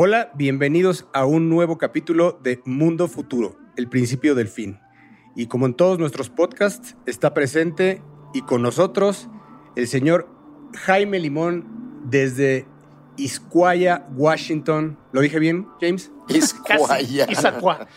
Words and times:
Hola, 0.00 0.30
bienvenidos 0.36 1.08
a 1.12 1.24
un 1.24 1.48
nuevo 1.48 1.76
capítulo 1.76 2.38
de 2.40 2.62
Mundo 2.64 3.08
Futuro, 3.08 3.56
el 3.76 3.88
principio 3.88 4.36
del 4.36 4.46
fin. 4.46 4.78
Y 5.34 5.48
como 5.48 5.66
en 5.66 5.74
todos 5.74 5.98
nuestros 5.98 6.30
podcasts, 6.30 6.96
está 7.04 7.34
presente 7.34 8.00
y 8.32 8.42
con 8.42 8.62
nosotros 8.62 9.28
el 9.74 9.88
señor 9.88 10.28
Jaime 10.72 11.18
Limón 11.18 11.66
desde 12.04 12.68
Isquaya, 13.16 14.06
Washington. 14.14 14.96
¿Lo 15.10 15.20
dije 15.20 15.40
bien, 15.40 15.66
James? 15.80 16.12
Isquaya. 16.28 17.26
Issaquah. 17.28 17.88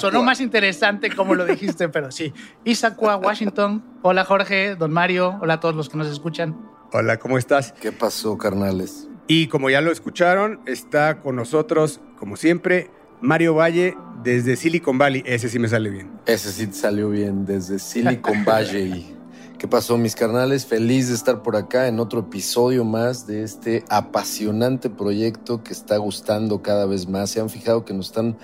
Sonó 0.00 0.24
más 0.24 0.40
interesante 0.40 1.14
como 1.14 1.36
lo 1.36 1.46
dijiste, 1.46 1.88
pero 1.88 2.10
sí. 2.10 2.32
Issaquah, 2.64 3.18
Washington. 3.18 3.84
Hola 4.02 4.24
Jorge, 4.24 4.74
don 4.74 4.92
Mario. 4.92 5.38
Hola 5.40 5.54
a 5.54 5.60
todos 5.60 5.76
los 5.76 5.88
que 5.88 5.96
nos 5.96 6.08
escuchan. 6.08 6.60
Hola, 6.92 7.20
¿cómo 7.20 7.38
estás? 7.38 7.70
¿Qué 7.70 7.92
pasó, 7.92 8.36
carnales? 8.36 9.08
Y 9.28 9.48
como 9.48 9.70
ya 9.70 9.80
lo 9.80 9.90
escucharon, 9.90 10.60
está 10.66 11.20
con 11.20 11.34
nosotros, 11.36 12.00
como 12.18 12.36
siempre, 12.36 12.90
Mario 13.20 13.54
Valle 13.54 13.96
desde 14.22 14.54
Silicon 14.56 14.98
Valley. 14.98 15.24
Ese 15.26 15.48
sí 15.48 15.58
me 15.58 15.66
sale 15.68 15.90
bien. 15.90 16.12
Ese 16.26 16.52
sí 16.52 16.68
te 16.68 16.74
salió 16.74 17.10
bien, 17.10 17.44
desde 17.44 17.80
Silicon 17.80 18.44
Valley. 18.44 19.16
¿Qué 19.58 19.66
pasó, 19.66 19.96
mis 19.96 20.14
carnales? 20.14 20.66
Feliz 20.66 21.08
de 21.08 21.14
estar 21.14 21.42
por 21.42 21.56
acá 21.56 21.88
en 21.88 21.98
otro 21.98 22.20
episodio 22.20 22.84
más 22.84 23.26
de 23.26 23.42
este 23.42 23.84
apasionante 23.88 24.90
proyecto 24.90 25.64
que 25.64 25.72
está 25.72 25.96
gustando 25.96 26.60
cada 26.60 26.84
vez 26.84 27.08
más. 27.08 27.30
Se 27.30 27.40
han 27.40 27.48
fijado 27.48 27.82
que 27.84 27.94
nos 27.94 28.08
están 28.08 28.36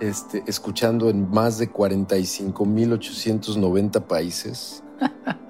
este, 0.00 0.42
escuchando 0.46 1.08
en 1.08 1.30
más 1.30 1.56
de 1.58 1.72
45.890 1.72 4.06
países. 4.06 4.82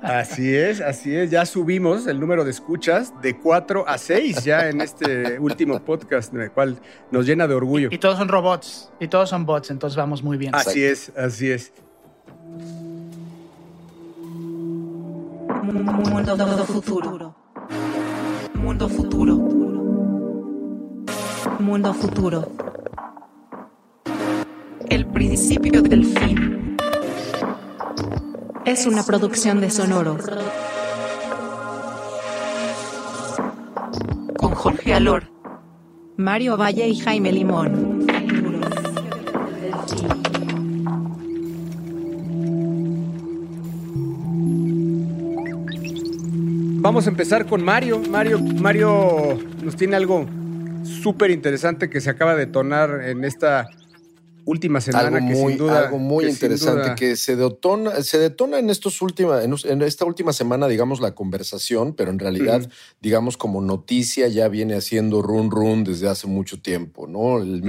Así 0.03 0.55
es, 0.55 0.81
así 0.81 1.15
es. 1.15 1.31
Ya 1.31 1.45
subimos 1.45 2.07
el 2.07 2.19
número 2.21 2.45
de 2.45 2.51
escuchas 2.51 3.13
de 3.21 3.37
4 3.37 3.87
a 3.87 3.99
6 3.99 4.45
ya 4.45 4.69
en 4.69 4.81
este 4.81 5.39
último 5.39 5.81
podcast, 5.81 6.33
el 6.35 6.51
cual 6.51 6.79
nos 7.11 7.27
llena 7.27 7.47
de 7.47 7.55
orgullo. 7.55 7.89
Y 7.91 7.99
todos 7.99 8.17
son 8.17 8.29
robots, 8.29 8.91
y 9.01 9.09
todos 9.09 9.29
son 9.29 9.45
bots, 9.45 9.71
entonces 9.71 9.97
vamos 9.97 10.23
muy 10.23 10.39
bien. 10.39 10.55
Así 10.55 10.83
es, 10.85 11.13
así 11.17 11.51
es. 11.51 11.73
Mundo 15.63 16.65
futuro. 16.67 17.35
Mundo 18.55 18.89
futuro. 18.89 19.37
Mundo 21.59 21.95
futuro. 21.95 22.53
El 24.89 25.07
principio 25.07 25.83
del 25.83 26.05
fin. 26.05 26.68
Es 28.69 28.85
una 28.85 29.03
producción 29.03 29.63
de 29.63 29.71
Sonoro. 29.71 30.19
Con 34.37 34.55
Jorge 34.55 34.93
Alor, 34.93 35.33
Mario 36.19 36.59
Valle 36.59 36.87
y 36.87 36.99
Jaime 36.99 37.33
Limón. 37.33 38.07
Vamos 46.83 47.07
a 47.07 47.09
empezar 47.09 47.47
con 47.47 47.65
Mario. 47.65 48.03
Mario, 48.11 48.39
Mario 48.39 49.39
nos 49.63 49.77
tiene 49.77 49.97
algo 49.97 50.27
súper 50.83 51.31
interesante 51.31 51.89
que 51.89 52.03
se 52.03 52.11
acaba 52.11 52.35
de 52.35 52.45
detonar 52.45 53.01
en 53.03 53.25
esta 53.25 53.67
última 54.49 54.81
semana 54.81 55.19
algo 55.19 55.29
que 55.29 55.35
muy, 55.35 55.53
sin 55.53 55.59
duda 55.59 55.85
algo 55.85 55.99
muy 55.99 56.25
que 56.25 56.31
interesante 56.31 56.83
duda- 56.83 56.95
que 56.95 57.17
se 57.17 57.37
detona, 57.37 58.03
se 58.03 58.19
detona 58.19 58.59
en 58.59 58.71
estos 58.71 59.03
última, 59.03 59.43
en, 59.45 59.53
esta 59.83 60.05
última 60.07 60.33
semana, 60.33 60.67
digamos, 60.69 61.01
la 61.01 61.15
conversación, 61.15 61.93
pero 61.95 62.11
en 62.11 62.19
realidad, 62.19 62.69
digamos, 63.01 63.37
como 63.37 63.61
noticia 63.61 64.27
ya 64.29 64.49
viene 64.49 64.75
haciendo 64.75 65.21
run 65.23 65.51
run 65.51 65.85
desde 65.85 66.09
hace 66.09 66.27
mucho 66.27 66.61
tiempo, 66.63 67.07
¿no? 67.07 67.43
El- 67.43 67.63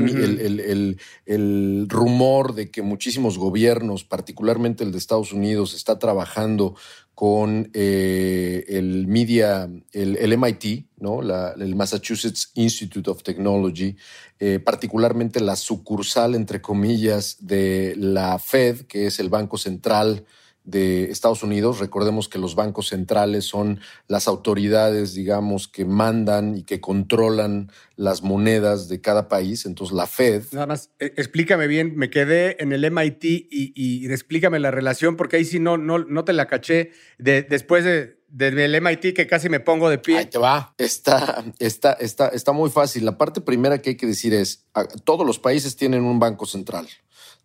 el- 0.61 0.97
el 1.25 1.85
rumor 1.89 2.55
de 2.55 2.71
que 2.71 2.81
muchísimos 2.81 3.37
gobiernos, 3.37 4.03
particularmente 4.05 4.83
el 4.83 4.91
de 4.91 4.97
Estados 4.99 5.33
Unidos, 5.33 5.73
está 5.73 5.99
trabajando 5.99 6.75
con 7.19 7.69
eh, 7.73 8.63
el 8.69 9.05
media, 9.07 9.69
el, 9.91 10.37
MIT, 10.37 10.85
¿no? 10.99 11.21
La- 11.21 11.53
el 11.59 11.75
Massachusetts 11.75 12.51
Institute 12.53 13.09
of 13.09 13.23
Technology, 13.23 13.97
eh, 14.39 14.59
particularmente 14.59 15.41
la 15.41 15.57
sucursal, 15.57 16.33
entre 16.33 16.61
comillas, 16.61 17.35
de 17.41 17.93
la 17.97 18.39
Fed, 18.39 18.83
que 18.87 19.07
es 19.07 19.19
el 19.19 19.27
Banco 19.27 19.57
Central 19.57 20.23
de 20.63 21.05
Estados 21.11 21.41
Unidos. 21.43 21.79
Recordemos 21.79 22.29
que 22.29 22.37
los 22.37 22.55
bancos 22.55 22.89
centrales 22.89 23.45
son 23.45 23.79
las 24.07 24.27
autoridades, 24.27 25.13
digamos, 25.13 25.67
que 25.67 25.85
mandan 25.85 26.55
y 26.57 26.63
que 26.63 26.79
controlan 26.79 27.71
las 27.95 28.21
monedas 28.21 28.87
de 28.87 29.01
cada 29.01 29.27
país. 29.27 29.65
Entonces, 29.65 29.95
la 29.95 30.07
Fed 30.07 30.43
Nada 30.51 30.67
más, 30.67 30.91
eh, 30.99 31.13
explícame 31.17 31.67
bien, 31.67 31.95
me 31.95 32.09
quedé 32.09 32.61
en 32.61 32.71
el 32.71 32.89
MIT 32.91 33.23
y, 33.23 33.73
y 33.75 34.11
explícame 34.11 34.59
la 34.59 34.71
relación, 34.71 35.15
porque 35.15 35.37
ahí 35.37 35.45
sí 35.45 35.59
no, 35.59 35.77
no, 35.77 35.99
no 35.99 36.23
te 36.23 36.33
la 36.33 36.47
caché 36.47 36.91
de, 37.17 37.41
después 37.43 37.83
de, 37.83 38.19
del 38.29 38.81
MIT 38.81 39.15
que 39.15 39.27
casi 39.27 39.49
me 39.49 39.59
pongo 39.59 39.89
de 39.89 39.95
Ahí 39.95 40.01
pie. 40.01 40.25
te 40.25 40.37
va. 40.37 40.73
Está, 40.77 41.43
está, 41.59 41.93
está, 41.93 42.27
está 42.29 42.51
muy 42.51 42.69
fácil. 42.69 43.05
La 43.05 43.17
parte 43.17 43.41
primera 43.41 43.79
que 43.79 43.91
hay 43.91 43.95
que 43.97 44.05
decir 44.05 44.33
es, 44.33 44.65
todos 45.03 45.25
los 45.25 45.39
países 45.39 45.75
tienen 45.75 46.03
un 46.03 46.19
banco 46.19 46.45
central. 46.45 46.87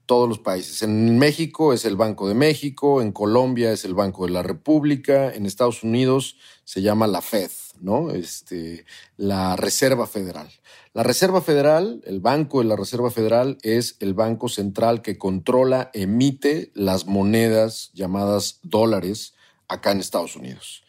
Todos 0.06 0.28
los 0.28 0.38
países. 0.38 0.82
En 0.82 1.18
México 1.18 1.72
es 1.72 1.84
el 1.84 1.96
Banco 1.96 2.28
de 2.28 2.34
México, 2.34 3.00
en 3.00 3.12
Colombia 3.12 3.72
es 3.72 3.84
el 3.84 3.94
Banco 3.94 4.26
de 4.26 4.32
la 4.32 4.42
República, 4.42 5.32
en 5.32 5.46
Estados 5.46 5.82
Unidos 5.82 6.36
se 6.64 6.82
llama 6.82 7.06
la 7.06 7.22
Fed, 7.22 7.50
¿no? 7.80 8.10
Este, 8.10 8.84
la 9.16 9.56
Reserva 9.56 10.06
Federal. 10.06 10.50
La 10.92 11.02
Reserva 11.02 11.40
Federal, 11.40 12.02
el 12.06 12.20
Banco 12.20 12.60
de 12.60 12.66
la 12.66 12.76
Reserva 12.76 13.10
Federal 13.10 13.58
es 13.62 13.96
el 14.00 14.14
banco 14.14 14.48
central 14.48 15.02
que 15.02 15.18
controla, 15.18 15.90
emite 15.94 16.70
las 16.74 17.06
monedas 17.06 17.90
llamadas 17.94 18.60
dólares 18.62 19.34
acá 19.68 19.92
en 19.92 20.00
Estados 20.00 20.36
Unidos 20.36 20.84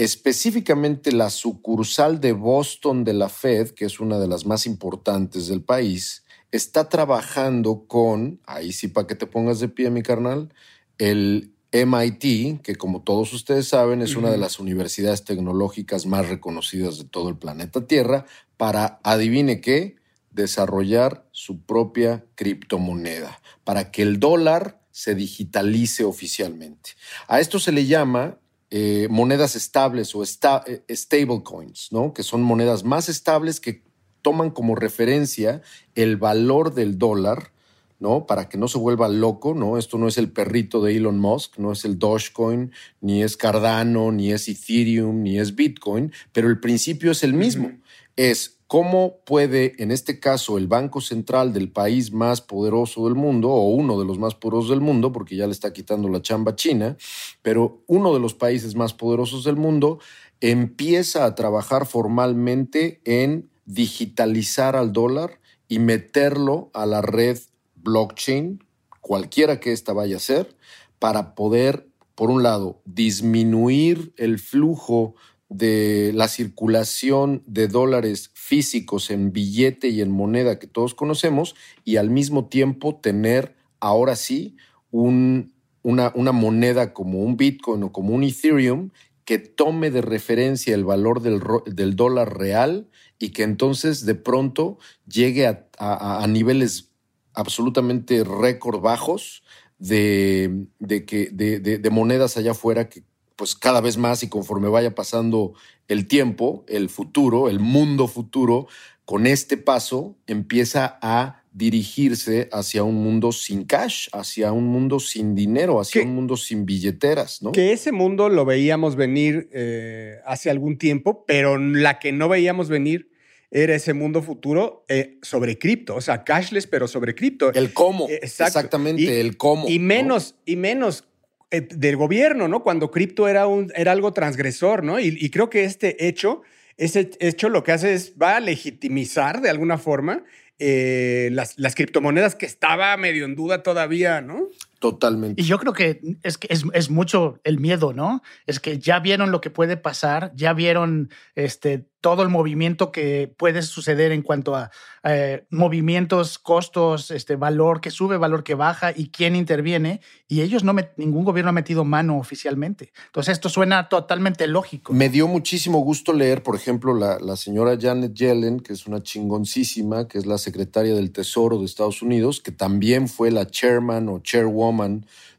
específicamente 0.00 1.12
la 1.12 1.28
sucursal 1.28 2.22
de 2.22 2.32
Boston 2.32 3.04
de 3.04 3.12
la 3.12 3.28
Fed, 3.28 3.72
que 3.72 3.84
es 3.84 4.00
una 4.00 4.18
de 4.18 4.28
las 4.28 4.46
más 4.46 4.64
importantes 4.64 5.46
del 5.46 5.62
país, 5.62 6.24
está 6.52 6.88
trabajando 6.88 7.84
con, 7.86 8.40
ahí 8.46 8.72
sí 8.72 8.88
para 8.88 9.06
que 9.06 9.14
te 9.14 9.26
pongas 9.26 9.60
de 9.60 9.68
pie, 9.68 9.90
mi 9.90 10.02
carnal, 10.02 10.52
el 10.98 11.52
MIT, 11.72 12.62
que 12.62 12.74
como 12.76 13.02
todos 13.02 13.32
ustedes 13.32 13.68
saben 13.68 14.02
es 14.02 14.16
una 14.16 14.30
de 14.30 14.38
las 14.38 14.58
universidades 14.58 15.24
tecnológicas 15.24 16.04
más 16.04 16.28
reconocidas 16.28 16.98
de 16.98 17.04
todo 17.04 17.28
el 17.28 17.36
planeta 17.36 17.86
Tierra, 17.86 18.26
para, 18.56 19.00
adivine 19.04 19.60
qué, 19.60 19.96
desarrollar 20.32 21.26
su 21.32 21.62
propia 21.62 22.24
criptomoneda, 22.34 23.40
para 23.64 23.90
que 23.90 24.02
el 24.02 24.18
dólar 24.18 24.80
se 24.90 25.14
digitalice 25.14 26.04
oficialmente. 26.04 26.90
A 27.28 27.40
esto 27.40 27.58
se 27.58 27.72
le 27.72 27.86
llama 27.86 28.38
eh, 28.70 29.08
monedas 29.10 29.56
estables 29.56 30.14
o 30.14 30.22
esta, 30.22 30.62
eh, 30.66 30.82
stablecoins, 30.94 31.88
¿no? 31.90 32.12
Que 32.12 32.22
son 32.22 32.42
monedas 32.42 32.84
más 32.84 33.08
estables 33.08 33.60
que 33.60 33.82
toman 34.22 34.50
como 34.50 34.74
referencia 34.74 35.62
el 35.94 36.16
valor 36.16 36.74
del 36.74 36.98
dólar, 36.98 37.52
¿no? 37.98 38.26
Para 38.26 38.48
que 38.48 38.58
no 38.58 38.66
se 38.66 38.78
vuelva 38.78 39.08
loco, 39.08 39.54
¿no? 39.54 39.78
Esto 39.78 39.98
no 39.98 40.08
es 40.08 40.18
el 40.18 40.32
perrito 40.32 40.82
de 40.82 40.96
Elon 40.96 41.18
Musk, 41.18 41.58
no 41.58 41.72
es 41.72 41.84
el 41.84 41.98
Dogecoin, 41.98 42.72
ni 43.00 43.22
es 43.22 43.36
Cardano, 43.36 44.10
ni 44.10 44.32
es 44.32 44.48
Ethereum, 44.48 45.22
ni 45.22 45.38
es 45.38 45.54
Bitcoin, 45.54 46.12
pero 46.32 46.48
el 46.48 46.60
principio 46.60 47.12
es 47.12 47.22
el 47.22 47.34
mismo. 47.34 47.72
Es 48.16 48.60
cómo 48.66 49.16
puede, 49.26 49.74
en 49.82 49.90
este 49.90 50.20
caso, 50.20 50.56
el 50.56 50.68
Banco 50.68 51.00
Central 51.00 51.52
del 51.52 51.72
país 51.72 52.12
más 52.12 52.40
poderoso 52.40 53.04
del 53.04 53.16
mundo, 53.16 53.50
o 53.50 53.68
uno 53.68 53.98
de 53.98 54.06
los 54.06 54.18
más 54.18 54.34
poderosos 54.34 54.70
del 54.70 54.80
mundo, 54.80 55.12
porque 55.12 55.36
ya 55.36 55.46
le 55.46 55.52
está 55.52 55.72
quitando 55.72 56.08
la 56.08 56.22
chamba 56.22 56.52
a 56.52 56.56
China, 56.56 56.96
pero 57.42 57.82
uno 57.86 58.14
de 58.14 58.20
los 58.20 58.32
países 58.34 58.76
más 58.76 58.94
poderosos 58.94 59.44
del 59.44 59.56
mundo 59.56 59.98
empieza 60.40 61.24
a 61.24 61.34
trabajar 61.34 61.84
formalmente 61.84 63.00
en 63.04 63.49
digitalizar 63.74 64.76
al 64.76 64.92
dólar 64.92 65.40
y 65.68 65.78
meterlo 65.78 66.70
a 66.74 66.86
la 66.86 67.02
red 67.02 67.38
blockchain, 67.76 68.64
cualquiera 69.00 69.60
que 69.60 69.72
ésta 69.72 69.92
vaya 69.92 70.16
a 70.16 70.20
ser, 70.20 70.56
para 70.98 71.34
poder, 71.34 71.88
por 72.14 72.30
un 72.30 72.42
lado, 72.42 72.82
disminuir 72.84 74.12
el 74.16 74.38
flujo 74.38 75.14
de 75.48 76.12
la 76.14 76.28
circulación 76.28 77.42
de 77.46 77.68
dólares 77.68 78.30
físicos 78.34 79.10
en 79.10 79.32
billete 79.32 79.88
y 79.88 80.00
en 80.00 80.10
moneda 80.10 80.58
que 80.58 80.66
todos 80.66 80.94
conocemos 80.94 81.56
y 81.84 81.96
al 81.96 82.10
mismo 82.10 82.46
tiempo 82.46 82.96
tener 82.96 83.56
ahora 83.80 84.14
sí 84.14 84.56
un, 84.92 85.52
una, 85.82 86.12
una 86.14 86.32
moneda 86.32 86.92
como 86.92 87.20
un 87.20 87.36
Bitcoin 87.36 87.82
o 87.82 87.92
como 87.92 88.14
un 88.14 88.22
Ethereum 88.22 88.90
que 89.30 89.38
tome 89.38 89.92
de 89.92 90.02
referencia 90.02 90.74
el 90.74 90.84
valor 90.84 91.22
del, 91.22 91.40
del 91.64 91.94
dólar 91.94 92.36
real 92.36 92.88
y 93.16 93.28
que 93.28 93.44
entonces 93.44 94.04
de 94.04 94.16
pronto 94.16 94.80
llegue 95.06 95.46
a, 95.46 95.68
a- 95.78 96.26
niveles 96.26 96.90
absolutamente 97.32 98.24
récord 98.24 98.80
bajos 98.80 99.44
de, 99.78 100.66
de, 100.80 101.04
que, 101.04 101.28
de- 101.30 101.60
de 101.60 101.90
monedas 101.90 102.36
allá 102.36 102.50
afuera 102.50 102.88
que 102.88 103.04
pues 103.36 103.54
cada 103.54 103.80
vez 103.80 103.98
más 103.98 104.24
y 104.24 104.28
conforme 104.28 104.66
vaya 104.66 104.96
pasando 104.96 105.52
el 105.86 106.08
tiempo, 106.08 106.64
el 106.66 106.88
futuro, 106.88 107.48
el 107.48 107.60
mundo 107.60 108.08
futuro, 108.08 108.66
con 109.04 109.28
este 109.28 109.56
paso 109.56 110.16
empieza 110.26 110.98
a 111.02 111.39
dirigirse 111.52 112.48
hacia 112.52 112.84
un 112.84 113.02
mundo 113.02 113.32
sin 113.32 113.64
cash, 113.64 114.08
hacia 114.12 114.52
un 114.52 114.66
mundo 114.66 115.00
sin 115.00 115.34
dinero, 115.34 115.80
hacia 115.80 116.02
un 116.02 116.14
mundo 116.14 116.36
sin 116.36 116.64
billeteras, 116.64 117.42
¿no? 117.42 117.52
Que 117.52 117.72
ese 117.72 117.90
mundo 117.90 118.28
lo 118.28 118.44
veíamos 118.44 118.94
venir 118.94 119.48
eh, 119.52 120.18
hace 120.24 120.50
algún 120.50 120.78
tiempo, 120.78 121.24
pero 121.26 121.58
la 121.58 121.98
que 121.98 122.12
no 122.12 122.28
veíamos 122.28 122.68
venir 122.68 123.10
era 123.50 123.74
ese 123.74 123.94
mundo 123.94 124.22
futuro 124.22 124.84
eh, 124.88 125.18
sobre 125.22 125.58
cripto, 125.58 125.96
o 125.96 126.00
sea, 126.00 126.22
cashless, 126.22 126.68
pero 126.68 126.86
sobre 126.86 127.16
cripto. 127.16 127.52
El 127.52 127.72
cómo, 127.72 128.08
eh, 128.08 128.20
exactamente, 128.22 129.20
el 129.20 129.36
cómo. 129.36 129.68
Y 129.68 129.80
menos, 129.80 130.36
y 130.46 130.54
menos 130.54 131.04
del 131.50 131.96
gobierno, 131.96 132.46
¿no? 132.46 132.62
Cuando 132.62 132.92
cripto 132.92 133.26
era, 133.26 133.48
un, 133.48 133.72
era 133.74 133.90
algo 133.90 134.12
transgresor, 134.12 134.84
¿no? 134.84 135.00
Y, 135.00 135.16
y 135.20 135.30
creo 135.30 135.50
que 135.50 135.64
este 135.64 136.06
hecho, 136.06 136.42
ese 136.76 137.10
hecho 137.18 137.48
lo 137.48 137.64
que 137.64 137.72
hace 137.72 137.92
es, 137.92 138.14
va 138.22 138.36
a 138.36 138.40
legitimizar 138.40 139.40
de 139.40 139.50
alguna 139.50 139.76
forma 139.76 140.22
eh, 140.60 141.30
las, 141.32 141.58
las, 141.58 141.74
criptomonedas 141.74 142.34
que 142.34 142.46
estaba 142.46 142.96
medio 142.96 143.24
en 143.24 143.34
duda 143.34 143.62
todavía, 143.62 144.20
¿no? 144.20 144.48
Totalmente. 144.80 145.42
Y 145.42 145.44
yo 145.44 145.58
creo 145.58 145.74
que 145.74 146.00
es, 146.22 146.38
es, 146.48 146.64
es, 146.72 146.90
mucho 146.90 147.38
el 147.44 147.60
miedo, 147.60 147.92
¿no? 147.92 148.22
Es 148.46 148.60
que 148.60 148.78
ya 148.78 148.98
vieron 148.98 149.30
lo 149.30 149.42
que 149.42 149.50
puede 149.50 149.76
pasar, 149.76 150.32
ya 150.34 150.54
vieron 150.54 151.10
este, 151.34 151.90
todo 152.00 152.22
el 152.22 152.30
movimiento 152.30 152.90
que 152.90 153.32
puede 153.36 153.60
suceder 153.60 154.10
en 154.10 154.22
cuanto 154.22 154.56
a 154.56 154.70
eh, 155.04 155.44
movimientos, 155.50 156.38
costos, 156.38 157.10
este, 157.10 157.36
valor 157.36 157.82
que 157.82 157.90
sube, 157.90 158.16
valor 158.16 158.42
que 158.42 158.54
baja 158.54 158.92
y 158.96 159.10
quién 159.10 159.36
interviene. 159.36 160.00
Y 160.26 160.40
ellos 160.40 160.64
no, 160.64 160.74
ningún 160.96 161.24
gobierno 161.24 161.50
ha 161.50 161.52
metido 161.52 161.84
mano 161.84 162.18
oficialmente. 162.18 162.92
Entonces 163.06 163.32
esto 163.32 163.50
suena 163.50 163.88
totalmente 163.90 164.46
lógico. 164.46 164.94
Me 164.94 165.10
dio 165.10 165.28
muchísimo 165.28 165.80
gusto 165.80 166.14
leer, 166.14 166.42
por 166.42 166.56
ejemplo, 166.56 166.94
la, 166.94 167.18
la 167.18 167.36
señora 167.36 167.76
Janet 167.78 168.14
Yellen, 168.14 168.60
que 168.60 168.72
es 168.72 168.86
una 168.86 169.02
chingoncísima, 169.02 170.08
que 170.08 170.16
es 170.16 170.24
la 170.24 170.38
secretaria 170.38 170.94
del 170.94 171.12
Tesoro 171.12 171.58
de 171.58 171.66
Estados 171.66 172.00
Unidos, 172.00 172.40
que 172.40 172.52
también 172.52 173.08
fue 173.08 173.30
la 173.30 173.46
chairman 173.46 174.08
o 174.08 174.20
chairwoman 174.20 174.69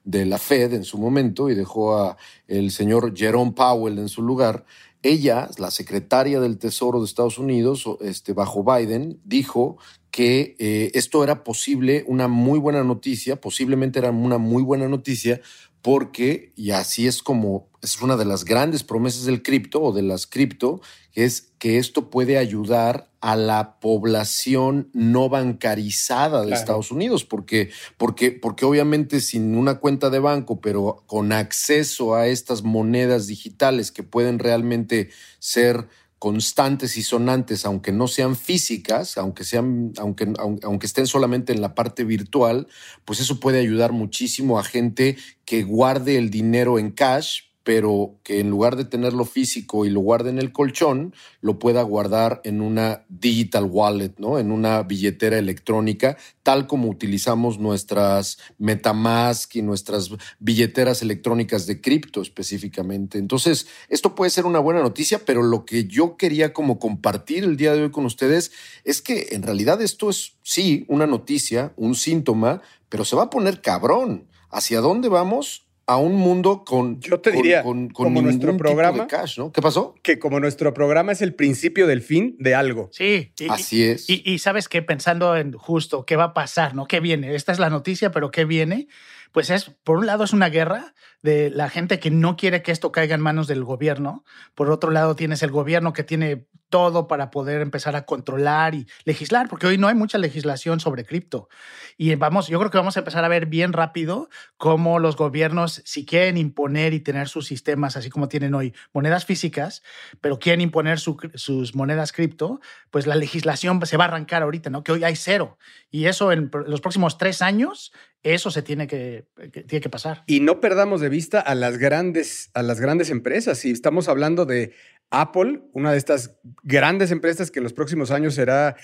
de 0.04 0.26
la 0.26 0.38
Fed 0.38 0.74
en 0.74 0.84
su 0.84 0.98
momento 0.98 1.50
y 1.50 1.56
dejó 1.56 1.98
a 1.98 2.18
el 2.48 2.72
señor 2.72 3.16
Jerome 3.16 3.52
Powell 3.52 4.00
en 4.00 4.10
su 4.10 4.22
lugar. 4.22 4.66
Ella, 5.04 5.50
la 5.58 5.72
secretaria 5.72 6.40
del 6.40 6.60
Tesoro 6.60 7.00
de 7.00 7.06
Estados 7.06 7.40
Unidos, 7.40 7.86
este, 8.02 8.34
bajo 8.34 8.64
Biden, 8.64 9.20
dijo 9.24 9.78
que 10.12 10.56
eh, 10.60 10.92
esto 10.94 11.24
era 11.24 11.44
posible, 11.44 12.04
una 12.08 12.28
muy 12.28 12.60
buena 12.60 12.84
noticia, 12.84 13.40
posiblemente 13.40 14.00
era 14.00 14.12
una 14.12 14.38
muy 14.38 14.62
buena 14.62 14.88
noticia, 14.88 15.42
porque, 15.82 16.52
y 16.56 16.72
así 16.72 17.08
es 17.08 17.24
como 17.24 17.71
es 17.82 18.02
una 18.02 18.16
de 18.16 18.26
las 18.26 18.46
grandes 18.46 18.84
promesas 18.84 19.26
del 19.26 19.42
cripto 19.42 19.82
o 19.82 19.92
de 19.92 20.04
las 20.04 20.28
cripto, 20.28 20.82
es 21.14 21.54
que 21.58 21.78
esto 21.78 22.10
puede 22.10 22.38
ayudar 22.38 23.12
a 23.22 23.36
la 23.36 23.80
población 23.80 24.90
no 24.94 25.30
bancarizada 25.30 26.46
de 26.46 26.54
Estados 26.54 26.92
Unidos, 26.92 27.26
porque, 27.26 27.70
porque, 27.98 28.32
porque 28.32 28.66
obviamente 28.66 29.20
sin 29.20 29.56
una 29.56 29.80
cuenta 29.80 30.10
de 30.10 30.20
banco, 30.20 30.62
pero 30.62 31.04
con 31.08 31.32
acceso 31.32 32.16
a 32.16 32.28
estas 32.28 32.64
monedas 32.64 33.28
digitales 33.28 33.92
que 33.92 34.04
pueden 34.04 34.40
realmente 34.40 35.10
ser 35.40 35.88
constantes 36.22 36.98
y 36.98 37.04
sonantes, 37.04 37.66
aunque 37.66 37.92
no 37.92 38.08
sean 38.08 38.36
físicas, 38.36 39.18
aunque 39.18 39.44
sean, 39.44 39.92
aunque, 39.98 40.32
aunque 40.38 40.86
estén 40.86 41.08
solamente 41.08 41.52
en 41.52 41.62
la 41.62 41.74
parte 41.74 42.04
virtual, 42.04 42.68
pues 43.06 43.20
eso 43.20 43.40
puede 43.40 43.60
ayudar 43.60 43.92
muchísimo 43.92 44.60
a 44.60 44.64
gente 44.64 45.18
que 45.46 45.64
guarde 45.64 46.18
el 46.18 46.30
dinero 46.30 46.78
en 46.78 46.92
cash, 46.92 47.51
pero 47.64 48.20
que 48.24 48.40
en 48.40 48.50
lugar 48.50 48.76
de 48.76 48.86
tenerlo 48.86 49.26
físico 49.26 49.86
y 49.86 49.90
lo 49.90 50.00
guarde 50.00 50.32
en 50.32 50.40
el 50.40 50.52
colchón, 50.52 51.14
lo 51.42 51.60
pueda 51.60 51.84
guardar 51.84 52.42
en 52.44 52.62
una 52.62 53.06
digital 53.08 53.66
wallet, 53.66 54.14
¿no? 54.18 54.40
En 54.40 54.52
una 54.52 54.82
billetera 54.84 55.38
electrónica, 55.38 56.18
tal 56.44 56.66
como 56.66 56.90
utilizamos 56.90 57.60
nuestras 57.60 58.40
Metamask 58.58 59.56
y 59.56 59.62
nuestras 59.62 60.10
billeteras 60.40 61.02
electrónicas 61.02 61.68
de 61.68 61.82
cripto 61.82 62.22
específicamente. 62.22 63.20
Entonces, 63.20 63.68
esto 63.90 64.16
puede 64.16 64.32
ser 64.32 64.46
una 64.46 64.60
buena 64.60 64.82
noticia, 64.82 65.20
pero 65.24 65.44
lo 65.44 65.66
que 65.66 65.86
yo 65.86 66.18
quería 66.18 66.54
como 66.54 66.80
compartir 66.80 67.44
el 67.44 67.58
día 67.58 67.74
de 67.74 67.84
hoy 67.84 67.92
con 67.92 68.06
ustedes 68.06 68.52
es 68.84 69.02
que 69.02 69.30
en 69.32 69.44
realidad 69.44 69.82
esto 69.82 70.10
es, 70.10 70.34
sí, 70.42 70.86
una 70.88 71.06
noticia, 71.06 71.74
un 71.76 71.94
síntoma, 71.94 72.62
pero 72.90 73.06
se 73.06 73.16
va 73.16 73.24
a 73.24 73.30
poner 73.30 73.62
cabrón. 73.62 74.28
¿Hacia 74.50 74.82
dónde 74.82 75.08
vamos? 75.08 75.66
A 75.92 75.98
un 75.98 76.16
mundo 76.16 76.64
con, 76.64 77.02
Yo 77.02 77.20
te 77.20 77.32
diría, 77.32 77.64
con, 77.64 77.90
como 77.90 78.22
nuestro 78.22 78.56
programa, 78.56 79.08
cash, 79.08 79.38
¿no? 79.38 79.52
¿Qué 79.52 79.62
pasó? 79.62 79.94
Que 80.02 80.20
como 80.20 80.40
nuestro 80.40 80.74
programa 80.74 81.12
es 81.12 81.22
el 81.22 81.34
principio 81.34 81.86
del 81.86 82.02
fin 82.02 82.38
de 82.40 82.56
algo. 82.56 82.90
Sí, 82.94 83.34
así 83.50 83.84
es. 83.84 84.06
Y, 84.08 84.40
sabes 84.40 84.70
que 84.70 84.82
pensando 84.82 85.36
en 85.36 85.52
justo 85.52 86.06
qué 86.06 86.16
va 86.16 86.26
a 86.26 86.34
pasar, 86.34 86.76
¿no? 86.76 86.86
¿Qué 86.86 87.02
viene? 87.02 87.36
Esta 87.36 87.52
es 87.52 87.60
la 87.60 87.70
noticia, 87.70 88.10
pero 88.12 88.32
¿qué 88.32 88.46
viene? 88.46 88.88
Pues 89.34 89.50
es, 89.50 89.70
por 89.84 89.98
un 89.98 90.06
lado, 90.06 90.24
es 90.24 90.32
una 90.32 90.48
guerra 90.48 90.94
de 91.22 91.50
la 91.50 91.70
gente 91.70 92.00
que 92.00 92.12
no 92.12 92.36
quiere 92.36 92.62
que 92.62 92.72
esto 92.72 92.92
caiga 92.92 93.16
en 93.16 93.22
manos 93.22 93.48
del 93.48 93.64
gobierno. 93.64 94.24
Por 94.56 94.72
otro 94.72 94.92
lado, 94.92 95.16
tienes 95.16 95.44
el 95.44 95.52
gobierno 95.52 95.94
que 95.94 96.04
tiene 96.04 96.48
todo 96.72 97.08
para 97.08 97.30
poder 97.30 97.62
empezar 97.62 97.96
a 97.96 98.06
controlar 98.06 98.74
y 98.74 98.88
legislar, 99.04 99.48
porque 99.48 99.68
hoy 99.68 99.78
no 99.78 99.88
hay 99.88 99.94
mucha 99.94 100.18
legislación 100.18 100.80
sobre 100.80 101.06
cripto. 101.06 101.50
Y 101.98 102.16
vamos, 102.16 102.48
yo 102.48 102.58
creo 102.58 102.72
que 102.72 102.78
vamos 102.78 102.96
a 102.98 103.02
empezar 103.02 103.24
a 103.24 103.28
ver 103.28 103.46
bien 103.46 103.74
rápido 103.74 104.30
cómo 104.58 104.98
los 104.98 105.18
gobiernos, 105.18 105.84
si 105.86 106.06
quieren 106.06 106.38
imponer 106.38 106.94
y 106.94 107.02
tener 107.02 107.28
sus 107.28 107.46
sistemas, 107.46 107.98
así 107.98 108.10
como 108.10 108.28
tienen 108.28 108.56
hoy 108.56 108.74
monedas 108.94 109.26
físicas, 109.26 109.84
pero 110.22 110.40
quieren 110.40 110.62
imponer 110.62 111.00
sus 111.00 111.76
monedas 111.76 112.14
cripto, 112.14 112.62
pues 112.90 113.06
la 113.06 113.16
legislación 113.16 113.86
se 113.86 113.98
va 113.98 114.06
a 114.06 114.08
arrancar 114.08 114.42
ahorita, 114.42 114.70
¿no? 114.70 114.84
Que 114.84 114.94
hoy 114.94 115.04
hay 115.04 115.18
cero. 115.18 115.58
Y 115.92 116.06
eso 116.06 116.32
en 116.32 116.50
los 116.66 116.80
próximos 116.80 117.18
tres 117.18 117.42
años, 117.42 117.92
eso 118.24 118.50
se 118.50 118.62
tiene 118.62 118.88
que, 118.88 119.26
que, 119.52 119.64
tiene 119.64 119.82
que 119.82 119.90
pasar. 119.90 120.24
Y 120.26 120.40
no 120.40 120.62
perdamos 120.62 121.02
de 121.02 121.10
vista 121.12 121.40
a 121.40 121.54
las 121.54 121.78
grandes, 121.78 122.50
a 122.56 122.64
las 122.64 122.82
grandes 122.82 123.12
empresas. 123.12 123.60
Si 123.60 123.70
estamos 123.70 124.10
hablando 124.10 124.48
de 124.48 124.74
Apple, 125.12 125.62
una 125.74 125.92
de 125.92 126.00
estas 126.00 126.38
grandes 126.64 127.12
empresas 127.12 127.52
que 127.52 127.60
en 127.60 127.64
los 127.64 127.74
próximos 127.74 128.10
años 128.10 128.34
será 128.34 128.76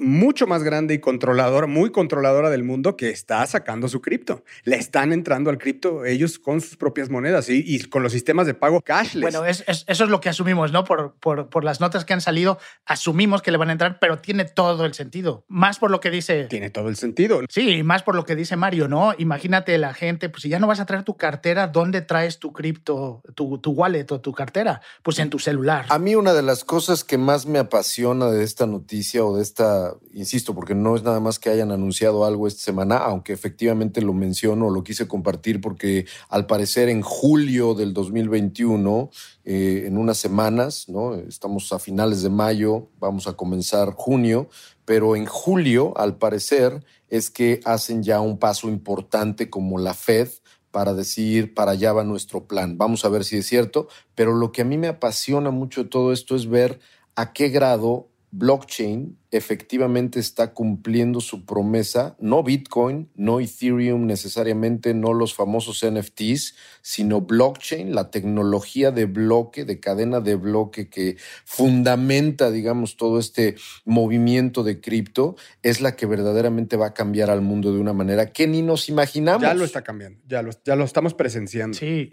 mucho 0.00 0.46
más 0.46 0.62
grande 0.62 0.94
y 0.94 0.98
controladora, 0.98 1.66
muy 1.66 1.90
controladora 1.90 2.50
del 2.50 2.64
mundo 2.64 2.96
que 2.96 3.10
está 3.10 3.46
sacando 3.46 3.88
su 3.88 4.00
cripto. 4.00 4.44
Le 4.64 4.76
están 4.76 5.12
entrando 5.12 5.50
al 5.50 5.58
cripto 5.58 6.04
ellos 6.04 6.38
con 6.38 6.60
sus 6.60 6.76
propias 6.76 7.10
monedas 7.10 7.48
y, 7.48 7.80
con 7.88 8.02
los 8.02 8.12
sistemas 8.12 8.46
de 8.46 8.54
pago 8.54 8.80
cashless. 8.80 9.22
Bueno, 9.22 9.44
eso 9.44 9.64
es 9.86 10.00
lo 10.00 10.20
que 10.20 10.28
asumimos, 10.28 10.72
¿no? 10.72 10.84
Por, 10.84 11.14
por, 11.18 11.64
las 11.64 11.80
notas 11.80 12.04
que 12.04 12.14
han 12.14 12.20
salido, 12.20 12.58
asumimos 12.86 13.42
que 13.42 13.50
le 13.50 13.58
van 13.58 13.68
a 13.68 13.72
entrar, 13.72 13.98
pero 14.00 14.18
tiene 14.18 14.44
todo 14.44 14.86
el 14.86 14.94
sentido. 14.94 15.44
Más 15.48 15.78
por 15.78 15.90
lo 15.90 16.00
que 16.00 16.10
dice... 16.10 16.44
Tiene 16.44 16.70
todo 16.70 16.88
el 16.88 16.96
sentido. 16.96 17.40
Sí, 17.48 17.82
más 17.82 18.02
por 18.02 18.14
lo 18.14 18.24
que 18.24 18.34
dice 18.34 18.56
Mario, 18.56 18.88
¿no? 18.88 19.14
Imagínate 19.18 19.76
la 19.78 19.92
gente, 19.92 20.28
pues 20.28 20.42
si 20.42 20.48
ya 20.48 20.58
no 20.58 20.66
vas 20.66 20.80
a 20.80 20.86
traer 20.86 21.04
tu 21.04 21.16
cartera, 21.16 21.68
¿dónde 21.68 22.00
traes 22.00 22.38
tu 22.38 22.52
cripto, 22.52 23.22
tu, 23.34 23.58
tu 23.58 23.72
wallet 23.72 24.10
o 24.10 24.20
tu 24.20 24.32
cartera? 24.32 24.80
Pues 25.02 25.18
en 25.18 25.28
tu 25.28 25.38
celular. 25.38 25.86
A 25.88 25.98
mí 25.98 26.14
una 26.14 26.32
de 26.32 26.42
las 26.42 26.64
cosas 26.64 27.04
que 27.04 27.18
más 27.18 27.46
me 27.46 27.58
apasiona 27.58 28.30
de 28.30 28.44
esta 28.44 28.66
noticia 28.66 29.24
o 29.24 29.36
de 29.36 29.42
esta 29.42 29.89
insisto, 30.12 30.54
porque 30.54 30.74
no 30.74 30.96
es 30.96 31.02
nada 31.02 31.20
más 31.20 31.38
que 31.38 31.50
hayan 31.50 31.72
anunciado 31.72 32.24
algo 32.24 32.46
esta 32.46 32.62
semana, 32.62 32.96
aunque 32.96 33.32
efectivamente 33.32 34.02
lo 34.02 34.12
menciono, 34.12 34.70
lo 34.70 34.82
quise 34.82 35.08
compartir 35.08 35.60
porque 35.60 36.06
al 36.28 36.46
parecer 36.46 36.88
en 36.88 37.02
julio 37.02 37.74
del 37.74 37.92
2021, 37.92 39.10
eh, 39.44 39.84
en 39.86 39.96
unas 39.96 40.18
semanas, 40.18 40.88
¿no? 40.88 41.14
estamos 41.14 41.72
a 41.72 41.78
finales 41.78 42.22
de 42.22 42.30
mayo, 42.30 42.88
vamos 42.98 43.26
a 43.26 43.34
comenzar 43.34 43.94
junio, 43.94 44.48
pero 44.84 45.16
en 45.16 45.26
julio, 45.26 45.96
al 45.96 46.16
parecer, 46.16 46.84
es 47.08 47.30
que 47.30 47.60
hacen 47.64 48.02
ya 48.02 48.20
un 48.20 48.38
paso 48.38 48.68
importante 48.68 49.50
como 49.50 49.78
la 49.78 49.94
Fed 49.94 50.28
para 50.70 50.94
decir, 50.94 51.54
para 51.54 51.72
allá 51.72 51.92
va 51.92 52.04
nuestro 52.04 52.46
plan. 52.46 52.78
Vamos 52.78 53.04
a 53.04 53.08
ver 53.08 53.24
si 53.24 53.36
es 53.36 53.46
cierto, 53.46 53.88
pero 54.14 54.34
lo 54.34 54.52
que 54.52 54.62
a 54.62 54.64
mí 54.64 54.78
me 54.78 54.88
apasiona 54.88 55.50
mucho 55.50 55.82
de 55.82 55.88
todo 55.88 56.12
esto 56.12 56.36
es 56.36 56.48
ver 56.48 56.78
a 57.16 57.32
qué 57.32 57.48
grado 57.48 58.09
blockchain 58.32 59.18
efectivamente 59.32 60.18
está 60.18 60.52
cumpliendo 60.52 61.20
su 61.20 61.44
promesa, 61.44 62.16
no 62.18 62.42
Bitcoin, 62.42 63.08
no 63.14 63.40
Ethereum 63.40 64.06
necesariamente, 64.06 64.92
no 64.92 65.12
los 65.12 65.34
famosos 65.34 65.84
NFTs, 65.84 66.56
sino 66.82 67.20
blockchain, 67.20 67.94
la 67.94 68.10
tecnología 68.10 68.90
de 68.90 69.06
bloque, 69.06 69.64
de 69.64 69.78
cadena 69.78 70.20
de 70.20 70.34
bloque 70.34 70.88
que 70.88 71.16
fundamenta, 71.44 72.50
digamos, 72.50 72.96
todo 72.96 73.18
este 73.18 73.56
movimiento 73.84 74.62
de 74.64 74.80
cripto, 74.80 75.36
es 75.62 75.80
la 75.80 75.94
que 75.94 76.06
verdaderamente 76.06 76.76
va 76.76 76.86
a 76.86 76.94
cambiar 76.94 77.30
al 77.30 77.40
mundo 77.40 77.72
de 77.72 77.78
una 77.78 77.92
manera 77.92 78.32
que 78.32 78.46
ni 78.46 78.62
nos 78.62 78.88
imaginamos. 78.88 79.42
Ya 79.42 79.54
lo 79.54 79.64
está 79.64 79.82
cambiando, 79.82 80.20
ya 80.26 80.42
lo, 80.42 80.50
ya 80.64 80.76
lo 80.76 80.84
estamos 80.84 81.14
presenciando. 81.14 81.76
Sí, 81.76 82.10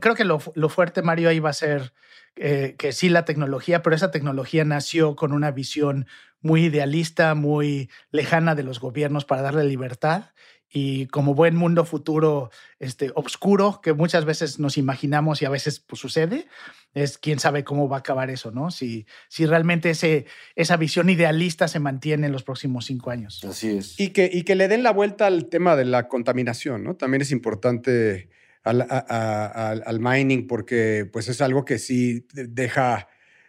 creo 0.00 0.14
que 0.14 0.24
lo, 0.24 0.40
lo 0.54 0.68
fuerte, 0.68 1.02
Mario, 1.02 1.28
ahí 1.28 1.40
va 1.40 1.50
a 1.50 1.54
ser 1.54 1.92
eh, 2.36 2.76
que 2.78 2.92
sí 2.92 3.08
la 3.08 3.24
tecnología, 3.24 3.82
pero 3.82 3.94
esa 3.94 4.10
tecnología 4.10 4.64
nació 4.64 5.16
con 5.16 5.32
una 5.32 5.50
visión 5.50 6.06
muy 6.40 6.64
idealista, 6.64 7.34
muy 7.34 7.90
lejana 8.10 8.54
de 8.54 8.62
los 8.62 8.80
gobiernos 8.80 9.24
para 9.24 9.42
darle 9.42 9.64
libertad. 9.64 10.30
y 10.74 11.06
como 11.08 11.34
buen 11.34 11.54
mundo 11.54 11.84
futuro 11.84 12.50
este, 12.78 13.12
oscuro 13.14 13.80
que 13.82 13.92
muchas 13.92 14.24
veces 14.24 14.58
nos 14.58 14.78
imaginamos 14.78 15.42
y 15.42 15.44
a 15.44 15.50
veces 15.50 15.80
pues, 15.80 16.00
sucede, 16.00 16.46
es 16.94 17.18
quién 17.18 17.38
sabe 17.38 17.62
cómo 17.62 17.90
va 17.90 17.98
a 17.98 18.00
acabar 18.00 18.30
eso, 18.30 18.50
¿no? 18.52 18.70
Si, 18.70 19.04
si 19.28 19.44
realmente 19.44 19.90
ese, 19.90 20.24
esa 20.56 20.78
visión 20.78 21.10
idealista 21.10 21.68
se 21.68 21.78
mantiene 21.78 22.26
en 22.26 22.32
los 22.32 22.42
próximos 22.42 22.86
cinco 22.86 23.10
años. 23.10 23.44
Así 23.44 23.68
es. 23.76 24.00
Y 24.00 24.10
que, 24.14 24.30
y 24.32 24.44
que 24.44 24.54
le 24.54 24.66
den 24.66 24.82
la 24.82 24.92
vuelta 24.92 25.26
al 25.26 25.50
tema 25.50 25.76
de 25.76 25.84
la 25.84 26.08
contaminación, 26.08 26.82
¿no? 26.82 26.96
También 26.96 27.20
es 27.20 27.32
importante 27.32 28.30
al, 28.62 29.82
al 29.84 30.00
mining 30.00 30.46
porque 30.46 31.08
pues 31.12 31.28
es 31.28 31.40
algo 31.40 31.64
que 31.64 31.78
sí 31.78 32.26
deja, 32.32 33.08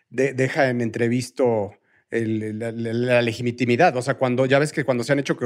deja 0.09 0.69
en 0.69 0.81
entrevisto 0.81 1.73
la, 2.21 3.21
legitimidad. 3.21 3.95
O 3.97 4.01
sea, 4.01 4.15
cuando 4.15 4.45
ya 4.45 4.59
ves 4.59 4.71
que 4.71 4.83
cuando 4.83 5.03
se 5.03 5.13
han 5.13 5.19
hecho 5.19 5.37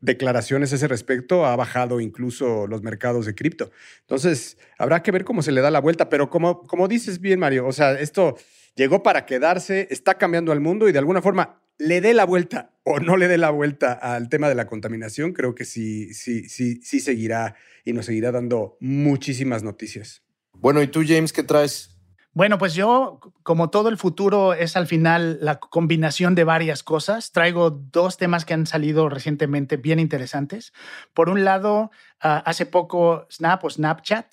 declaraciones 0.00 0.72
a 0.72 0.76
ese 0.76 0.88
respecto, 0.88 1.46
ha 1.46 1.56
bajado 1.56 2.00
incluso 2.00 2.66
los 2.66 2.82
mercados 2.82 3.26
de 3.26 3.34
cripto. 3.34 3.70
Entonces, 4.00 4.58
habrá 4.78 5.02
que 5.02 5.12
ver 5.12 5.24
cómo 5.24 5.42
se 5.42 5.52
le 5.52 5.60
da 5.60 5.70
la 5.70 5.80
vuelta. 5.80 6.08
Pero 6.08 6.30
como, 6.30 6.66
como 6.66 6.88
dices 6.88 7.20
bien, 7.20 7.38
Mario, 7.38 7.66
o 7.66 7.72
sea, 7.72 7.92
esto 7.92 8.36
llegó 8.74 9.02
para 9.02 9.26
quedarse, 9.26 9.86
está 9.90 10.14
cambiando 10.14 10.52
al 10.52 10.60
mundo 10.60 10.88
y 10.88 10.92
de 10.92 10.98
alguna 10.98 11.22
forma 11.22 11.60
le 11.78 12.00
dé 12.00 12.14
la 12.14 12.24
vuelta 12.24 12.70
o 12.84 13.00
no 13.00 13.16
le 13.16 13.28
dé 13.28 13.38
la 13.38 13.50
vuelta 13.50 13.92
al 13.92 14.28
tema 14.28 14.48
de 14.48 14.54
la 14.54 14.66
contaminación, 14.66 15.32
creo 15.32 15.54
que 15.54 15.64
sí, 15.64 16.12
sí, 16.12 16.48
sí, 16.48 16.80
sí 16.82 17.00
seguirá 17.00 17.56
y 17.84 17.92
nos 17.92 18.06
seguirá 18.06 18.30
dando 18.30 18.76
muchísimas 18.80 19.62
noticias. 19.62 20.22
Bueno, 20.52 20.82
¿y 20.82 20.86
tú, 20.86 21.02
James, 21.06 21.32
qué 21.32 21.42
traes? 21.42 21.94
Bueno, 22.34 22.58
pues 22.58 22.74
yo, 22.74 23.20
como 23.44 23.70
todo 23.70 23.88
el 23.88 23.96
futuro 23.96 24.54
es 24.54 24.76
al 24.76 24.88
final 24.88 25.38
la 25.40 25.60
combinación 25.60 26.34
de 26.34 26.42
varias 26.42 26.82
cosas, 26.82 27.30
traigo 27.30 27.70
dos 27.70 28.16
temas 28.16 28.44
que 28.44 28.54
han 28.54 28.66
salido 28.66 29.08
recientemente 29.08 29.76
bien 29.76 30.00
interesantes. 30.00 30.72
Por 31.14 31.28
un 31.28 31.44
lado, 31.44 31.92
ah, 32.20 32.42
hace 32.44 32.66
poco 32.66 33.28
Snap 33.30 33.62
o 33.62 33.70
Snapchat 33.70 34.26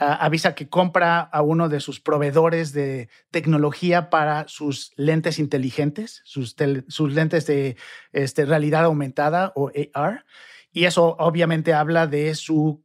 avisa 0.00 0.54
que 0.54 0.68
compra 0.68 1.20
a 1.20 1.42
uno 1.42 1.68
de 1.68 1.80
sus 1.80 2.00
proveedores 2.00 2.72
de 2.72 3.10
tecnología 3.30 4.08
para 4.08 4.48
sus 4.48 4.92
lentes 4.96 5.38
inteligentes, 5.38 6.22
sus, 6.24 6.56
sus 6.88 7.12
lentes 7.12 7.46
de 7.46 7.76
este, 8.12 8.46
realidad 8.46 8.84
aumentada 8.84 9.52
o 9.54 9.70
AR. 9.92 10.24
Y 10.72 10.84
eso 10.84 11.16
obviamente 11.18 11.74
habla 11.74 12.06
de 12.06 12.34
su 12.34 12.82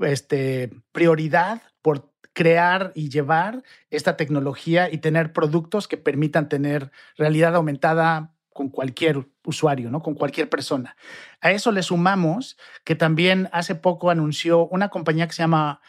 este, 0.00 0.70
prioridad 0.92 1.62
por 1.82 2.12
crear 2.32 2.92
y 2.94 3.10
llevar 3.10 3.64
esta 3.90 4.16
tecnología 4.16 4.88
y 4.90 4.98
tener 4.98 5.32
productos 5.32 5.88
que 5.88 5.96
permitan 5.96 6.48
tener 6.48 6.92
realidad 7.16 7.56
aumentada 7.56 8.32
con 8.52 8.68
cualquier 8.68 9.26
usuario, 9.44 9.90
¿no? 9.90 10.02
con 10.02 10.14
cualquier 10.14 10.48
persona. 10.48 10.96
A 11.40 11.50
eso 11.50 11.72
le 11.72 11.82
sumamos 11.82 12.56
que 12.84 12.94
también 12.94 13.48
hace 13.52 13.74
poco 13.74 14.10
anunció 14.10 14.66
una 14.68 14.88
compañía 14.88 15.26
que 15.26 15.32
se 15.32 15.42
llama 15.42 15.80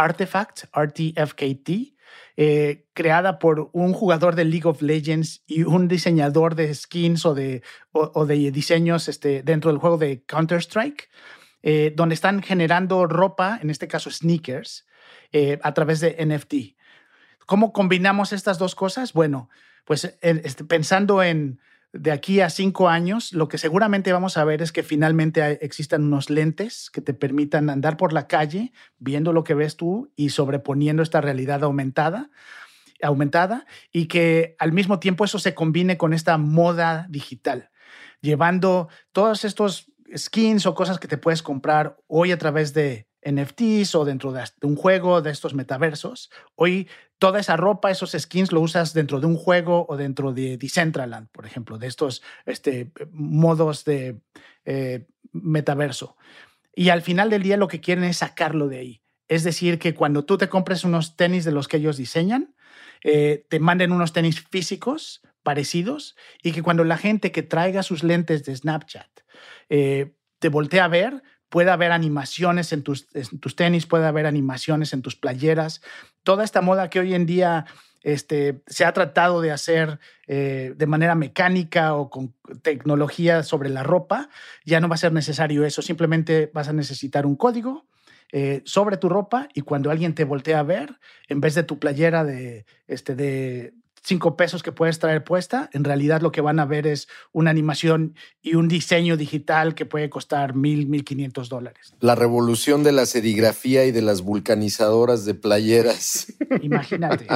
Artifact, 0.00 0.64
RTFKT, 0.74 1.94
eh, 2.36 2.86
creada 2.94 3.38
por 3.38 3.68
un 3.72 3.92
jugador 3.92 4.34
de 4.34 4.46
League 4.46 4.66
of 4.66 4.80
Legends 4.80 5.42
y 5.46 5.62
un 5.64 5.88
diseñador 5.88 6.54
de 6.54 6.74
skins 6.74 7.26
o 7.26 7.34
de, 7.34 7.62
o, 7.92 8.24
de 8.24 8.50
diseños 8.50 9.08
este, 9.08 9.42
dentro 9.42 9.70
del 9.70 9.78
juego 9.78 9.98
de 9.98 10.24
Counter-Strike, 10.24 11.10
eh, 11.62 11.92
donde 11.94 12.14
están 12.14 12.42
generando 12.42 13.06
ropa, 13.06 13.58
en 13.62 13.68
este 13.68 13.88
caso 13.88 14.10
sneakers, 14.10 14.86
eh, 15.32 15.58
a 15.62 15.74
través 15.74 16.00
de 16.00 16.16
NFT. 16.18 16.76
¿Cómo 17.44 17.72
combinamos 17.72 18.32
estas 18.32 18.58
dos 18.58 18.74
cosas? 18.74 19.12
Bueno, 19.12 19.50
pues 19.84 20.16
este, 20.22 20.64
pensando 20.64 21.22
en 21.22 21.60
de 21.92 22.12
aquí 22.12 22.40
a 22.40 22.50
cinco 22.50 22.88
años, 22.88 23.32
lo 23.32 23.48
que 23.48 23.58
seguramente 23.58 24.12
vamos 24.12 24.36
a 24.36 24.44
ver 24.44 24.62
es 24.62 24.72
que 24.72 24.82
finalmente 24.82 25.64
existan 25.64 26.04
unos 26.04 26.30
lentes 26.30 26.90
que 26.90 27.00
te 27.00 27.14
permitan 27.14 27.68
andar 27.68 27.96
por 27.96 28.12
la 28.12 28.28
calle 28.28 28.72
viendo 28.98 29.32
lo 29.32 29.42
que 29.42 29.54
ves 29.54 29.76
tú 29.76 30.12
y 30.14 30.30
sobreponiendo 30.30 31.02
esta 31.02 31.20
realidad 31.20 31.64
aumentada 31.64 32.30
aumentada 33.02 33.66
y 33.92 34.06
que 34.06 34.56
al 34.58 34.72
mismo 34.72 35.00
tiempo 35.00 35.24
eso 35.24 35.38
se 35.38 35.54
combine 35.54 35.96
con 35.96 36.12
esta 36.12 36.38
moda 36.38 37.06
digital, 37.08 37.70
llevando 38.20 38.88
todos 39.12 39.44
estos 39.44 39.90
skins 40.16 40.66
o 40.66 40.74
cosas 40.74 40.98
que 40.98 41.08
te 41.08 41.18
puedes 41.18 41.42
comprar 41.42 41.96
hoy 42.06 42.32
a 42.32 42.38
través 42.38 42.74
de 42.74 43.08
NFTs 43.24 43.94
o 43.94 44.04
dentro 44.04 44.32
de 44.32 44.44
un 44.62 44.76
juego 44.76 45.22
de 45.22 45.30
estos 45.30 45.54
metaversos. 45.54 46.30
Hoy 46.54 46.88
toda 47.20 47.38
esa 47.38 47.56
ropa, 47.56 47.90
esos 47.90 48.16
skins 48.18 48.50
lo 48.50 48.62
usas 48.62 48.94
dentro 48.94 49.20
de 49.20 49.26
un 49.26 49.36
juego 49.36 49.84
o 49.88 49.96
dentro 49.98 50.32
de 50.32 50.56
Decentraland, 50.56 51.28
por 51.28 51.44
ejemplo, 51.46 51.76
de 51.78 51.86
estos 51.86 52.22
este, 52.46 52.90
modos 53.12 53.84
de 53.84 54.22
eh, 54.64 55.06
metaverso. 55.30 56.16
Y 56.74 56.88
al 56.88 57.02
final 57.02 57.28
del 57.28 57.42
día 57.42 57.58
lo 57.58 57.68
que 57.68 57.80
quieren 57.80 58.04
es 58.04 58.16
sacarlo 58.16 58.68
de 58.68 58.78
ahí. 58.78 59.02
Es 59.28 59.44
decir, 59.44 59.78
que 59.78 59.94
cuando 59.94 60.24
tú 60.24 60.38
te 60.38 60.48
compres 60.48 60.82
unos 60.82 61.14
tenis 61.16 61.44
de 61.44 61.52
los 61.52 61.68
que 61.68 61.76
ellos 61.76 61.98
diseñan, 61.98 62.54
eh, 63.04 63.44
te 63.50 63.60
manden 63.60 63.92
unos 63.92 64.14
tenis 64.14 64.40
físicos 64.40 65.20
parecidos 65.42 66.16
y 66.42 66.52
que 66.52 66.62
cuando 66.62 66.84
la 66.84 66.96
gente 66.96 67.32
que 67.32 67.42
traiga 67.42 67.82
sus 67.82 68.02
lentes 68.02 68.44
de 68.44 68.56
Snapchat 68.56 69.10
eh, 69.68 70.14
te 70.38 70.48
voltea 70.48 70.86
a 70.86 70.88
ver, 70.88 71.22
puede 71.50 71.70
haber 71.70 71.92
animaciones 71.92 72.72
en 72.72 72.82
tus, 72.82 73.06
tenis, 73.56 73.86
puede 73.86 74.06
haber 74.06 74.24
animaciones 74.24 74.94
en 74.94 75.02
tus 75.02 75.16
playeras. 75.16 75.82
Toda 76.22 76.44
esta 76.44 76.62
moda 76.62 76.88
que 76.88 77.00
hoy 77.00 77.14
en 77.14 77.26
día 77.26 77.66
este, 78.02 78.62
se 78.66 78.84
ha 78.86 78.92
tratado 78.92 79.42
de 79.42 79.50
hacer 79.50 79.98
eh, 80.26 80.72
de 80.76 80.86
manera 80.86 81.14
mecánica 81.14 81.94
o 81.94 82.08
con 82.08 82.34
tecnología 82.62 83.42
sobre 83.42 83.68
la 83.68 83.82
ropa, 83.82 84.30
ya 84.64 84.80
no 84.80 84.88
va 84.88 84.94
a 84.94 84.98
ser 84.98 85.12
necesario 85.12 85.66
eso. 85.66 85.82
Simplemente 85.82 86.50
vas 86.54 86.68
a 86.68 86.72
necesitar 86.72 87.26
un 87.26 87.36
código 87.36 87.86
eh, 88.32 88.62
sobre 88.64 88.96
tu 88.96 89.08
ropa 89.08 89.48
y 89.52 89.62
cuando 89.62 89.90
alguien 89.90 90.14
te 90.14 90.24
voltea 90.24 90.60
a 90.60 90.62
ver, 90.62 91.00
en 91.28 91.40
vez 91.40 91.56
de 91.56 91.64
tu 91.64 91.80
playera 91.80 92.22
de, 92.22 92.64
este, 92.86 93.16
de, 93.16 93.74
cinco 94.02 94.36
pesos 94.36 94.62
que 94.62 94.72
puedes 94.72 94.98
traer 94.98 95.24
puesta, 95.24 95.70
en 95.72 95.84
realidad 95.84 96.20
lo 96.20 96.32
que 96.32 96.40
van 96.40 96.58
a 96.58 96.64
ver 96.64 96.86
es 96.86 97.08
una 97.32 97.50
animación 97.50 98.14
y 98.42 98.54
un 98.54 98.68
diseño 98.68 99.16
digital 99.16 99.74
que 99.74 99.86
puede 99.86 100.10
costar 100.10 100.54
mil, 100.54 100.88
mil 100.88 101.04
quinientos 101.04 101.48
dólares. 101.48 101.94
La 102.00 102.14
revolución 102.14 102.82
de 102.82 102.92
la 102.92 103.06
serigrafía 103.06 103.84
y 103.84 103.92
de 103.92 104.02
las 104.02 104.22
vulcanizadoras 104.22 105.24
de 105.24 105.34
playeras. 105.34 106.32
Imagínate. 106.62 107.26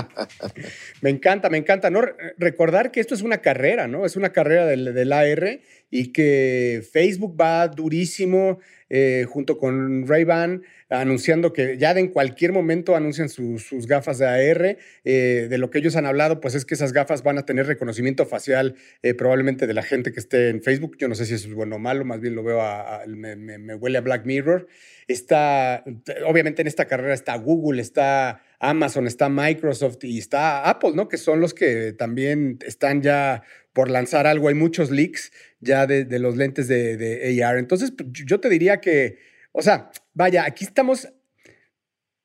me 1.03 1.11
encanta, 1.11 1.51
me 1.51 1.59
encanta. 1.59 1.91
¿no? 1.91 2.01
Recordar 2.39 2.91
que 2.91 3.01
esto 3.01 3.15
es 3.15 3.23
una 3.23 3.39
carrera, 3.39 3.87
¿no? 3.87 4.07
Es 4.07 4.17
una 4.17 4.31
carrera 4.31 4.67
del, 4.67 4.95
del 4.95 5.13
AR 5.13 5.61
y 5.91 6.13
que 6.13 6.83
Facebook 6.93 7.41
va 7.41 7.69
durísimo 7.69 8.59
eh, 8.91 9.27
junto 9.29 9.59
con 9.59 10.07
Ray-Ban 10.07 10.63
anunciando 11.01 11.53
que 11.53 11.79
ya 11.79 11.93
en 11.93 12.09
cualquier 12.09 12.53
momento 12.53 12.95
anuncian 12.95 13.29
sus 13.29 13.87
gafas 13.87 14.19
de 14.19 14.27
AR. 14.27 14.77
Eh, 15.05 15.47
de 15.49 15.59
lo 15.59 15.71
que 15.71 15.79
ellos 15.79 15.97
han 15.97 16.07
hablado, 16.07 16.41
pues 16.41 16.55
es 16.55 16.65
que 16.65 16.75
esas 16.75 16.93
gafas 16.93 17.23
van 17.23 17.39
a 17.39 17.47
tener 17.47 17.67
reconocimiento 17.67 18.27
facial 18.27 18.77
eh, 19.03 19.15
probablemente 19.15 19.67
de 19.67 19.75
la 19.75 19.83
gente 19.83 20.13
que 20.13 20.21
esté 20.21 20.49
en 20.51 20.63
Facebook. 20.63 20.97
Yo 20.99 21.09
no 21.09 21.15
sé 21.15 21.27
si 21.27 21.35
eso 21.35 21.49
es 21.49 21.55
bueno 21.55 21.77
o 21.77 21.79
malo, 21.79 22.05
más 22.05 22.21
bien 22.21 22.35
lo 22.35 22.43
veo, 22.43 22.61
a, 22.61 23.03
me, 23.07 23.75
huele 23.75 23.99
a 23.99 24.03
Black 24.03 24.25
Mirror. 24.27 24.67
Está, 25.07 25.85
obviamente 26.27 26.63
en 26.63 26.69
esta 26.69 26.87
carrera 26.87 27.15
está 27.15 27.37
Google, 27.37 27.83
está 27.83 28.43
Amazon, 28.69 29.07
está 29.07 29.29
Microsoft 29.29 30.05
y 30.05 30.19
está 30.19 30.69
Apple, 30.69 30.93
¿no? 30.95 31.09
Que 31.09 31.19
son 31.19 31.41
los 31.41 31.55
que 31.55 31.93
también 31.93 32.59
están 32.67 33.03
ya 33.03 33.43
por 33.73 33.91
lanzar 33.91 34.27
algo. 34.27 34.49
Hay 34.49 34.55
muchos 34.55 34.91
leaks 34.91 35.33
ya 35.61 35.87
de, 35.87 36.19
los 36.19 36.37
lentes 36.37 36.69
de, 36.69 36.97
de, 36.97 37.45
AR. 37.45 37.59
Entonces, 37.59 37.93
pues, 37.97 38.09
yo 38.13 38.41
te 38.41 38.49
diría 38.49 38.81
que, 38.81 39.19
o 39.53 39.63
sea, 39.63 39.91
vaya, 40.15 40.45
aquí 40.45 40.65
estamos 40.65 41.09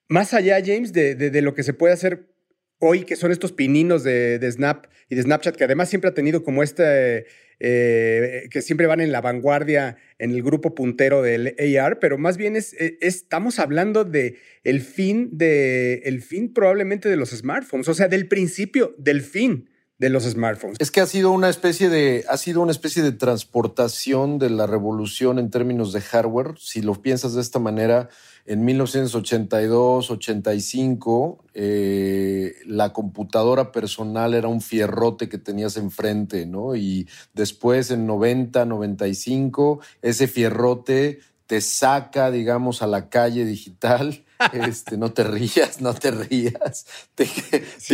más 0.09 0.33
allá, 0.33 0.59
James, 0.65 0.91
de, 0.91 1.41
lo 1.41 1.53
que 1.53 1.63
se 1.63 1.73
puede 1.73 1.93
hacer 1.93 2.27
hoy, 2.79 3.03
que 3.03 3.15
son 3.15 3.31
estos 3.31 3.51
pininos 3.51 4.03
de, 4.03 4.39
Snap 4.51 4.87
y 5.07 5.15
de 5.15 5.21
Snapchat, 5.21 5.55
que 5.55 5.63
además 5.63 5.89
siempre 5.89 6.09
ha 6.09 6.13
tenido 6.13 6.43
como 6.43 6.63
este, 6.63 7.27
eh, 7.59 8.47
que 8.51 8.61
siempre 8.61 8.87
van 8.87 9.01
en 9.01 9.11
la 9.11 9.21
vanguardia 9.21 9.97
en 10.17 10.31
el 10.31 10.43
grupo 10.43 10.75
puntero 10.75 11.21
del 11.21 11.55
AR, 11.77 11.99
pero 11.99 12.17
más 12.17 12.37
bien 12.37 12.55
es, 12.55 12.73
estamos 13.01 13.59
hablando 13.59 14.05
de 14.05 14.37
el 14.63 14.81
fin 14.81 15.29
de, 15.31 16.01
el 16.05 16.21
fin 16.21 16.53
probablemente 16.53 17.09
de 17.09 17.15
los 17.15 17.31
smartphones, 17.31 17.87
o 17.87 17.93
sea, 17.93 18.07
del 18.07 18.27
principio, 18.27 18.95
del 18.97 19.21
fin 19.21 19.69
de 19.99 20.09
los 20.09 20.23
smartphones. 20.23 20.77
Es 20.79 20.91
que 20.91 21.01
ha 21.01 21.05
sido 21.05 21.31
una 21.31 21.49
especie 21.49 21.89
de, 21.89 22.25
ha 22.29 22.37
sido 22.37 22.61
una 22.61 22.71
especie 22.71 23.03
de 23.03 23.11
transportación 23.11 24.39
de 24.39 24.49
la 24.49 24.65
revolución 24.65 25.37
en 25.37 25.51
términos 25.51 25.91
de 25.91 26.01
hardware. 26.01 26.55
Si 26.57 26.81
lo 26.81 26.95
piensas 26.95 27.33
de 27.33 27.41
esta 27.41 27.59
manera, 27.59 28.09
en 28.45 28.63
1982, 28.65 30.09
85, 30.09 31.43
eh, 31.53 32.55
la 32.65 32.93
computadora 32.93 33.71
personal 33.71 34.33
era 34.33 34.47
un 34.47 34.61
fierrote 34.61 35.27
que 35.27 35.37
tenías 35.37 35.75
enfrente, 35.75 36.45
¿no? 36.45 36.75
Y 36.75 37.07
después 37.33 37.91
en 37.91 38.07
90, 38.07 38.65
95, 38.65 39.81
ese 40.01 40.27
fierrote 40.27 41.19
te 41.49 41.61
saca, 41.61 42.29
digamos, 42.29 42.83
a 42.83 42.87
la 42.87 43.09
calle 43.09 43.43
digital. 43.43 44.23
Este, 44.53 44.95
no 44.95 45.11
te 45.11 45.25
rías, 45.25 45.81
no 45.81 45.93
te 45.93 46.11
rías. 46.11 46.85
Te, 47.13 47.25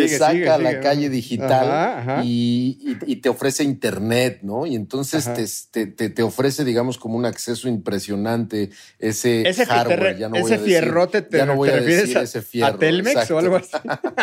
saca 0.08 0.54
a 0.54 0.58
la 0.60 0.80
calle 0.80 1.10
digital 1.10 2.22
Y, 2.24 3.16
te 3.16 3.30
ofrece 3.30 3.64
internet, 3.64 4.42
¿no? 4.44 4.68
Y 4.68 4.76
entonces 4.76 5.28
te, 5.72 5.88
te, 5.88 6.22
ofrece, 6.22 6.64
digamos, 6.64 7.00
como 7.00 7.18
un 7.18 7.26
acceso 7.26 7.68
impresionante 7.68 8.70
ese, 9.00 9.52
hardware. 9.66 10.20
Ya 10.20 10.30
no 10.30 10.36
ese 10.36 10.60
fierrote 10.60 11.24
te, 11.24 11.40
ya 11.40 11.48
no 11.48 11.56
voy 11.56 11.70
a 11.70 11.82
decir 11.82 12.16
ese 12.16 12.44
fierro. 12.44 12.76
¿A 12.76 12.78
Telmex 12.78 13.32
o 13.32 13.40
algo 13.40 13.56
así? 13.56 13.72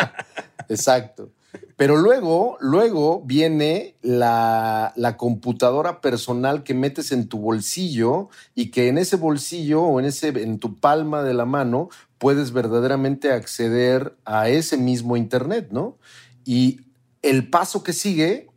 Exacto. 0.69 1.29
Pero 1.75 1.97
luego, 1.97 2.57
luego 2.59 3.21
viene 3.25 3.95
la, 4.01 4.93
computadora 5.17 6.01
personal 6.01 6.63
que 6.63 6.73
metes 6.73 7.11
en 7.11 7.27
tu 7.27 7.39
bolsillo 7.39 8.29
y 8.55 8.71
que 8.71 8.87
en 8.87 8.97
ese 8.97 9.15
bolsillo 9.15 9.83
o 9.83 9.99
en, 9.99 10.05
ese, 10.05 10.29
en 10.29 10.59
tu 10.59 10.79
palma 10.79 11.23
de 11.23 11.33
la 11.33 11.45
mano 11.45 11.89
puedes 12.17 12.51
verdaderamente 12.51 13.31
acceder 13.31 14.15
a 14.25 14.49
ese 14.49 14.77
mismo 14.77 15.17
Internet, 15.17 15.69
¿no? 15.71 15.97
Y 16.45 16.81
el 17.21 17.49
paso 17.49 17.83
que 17.83 17.93
sigue 17.93 18.49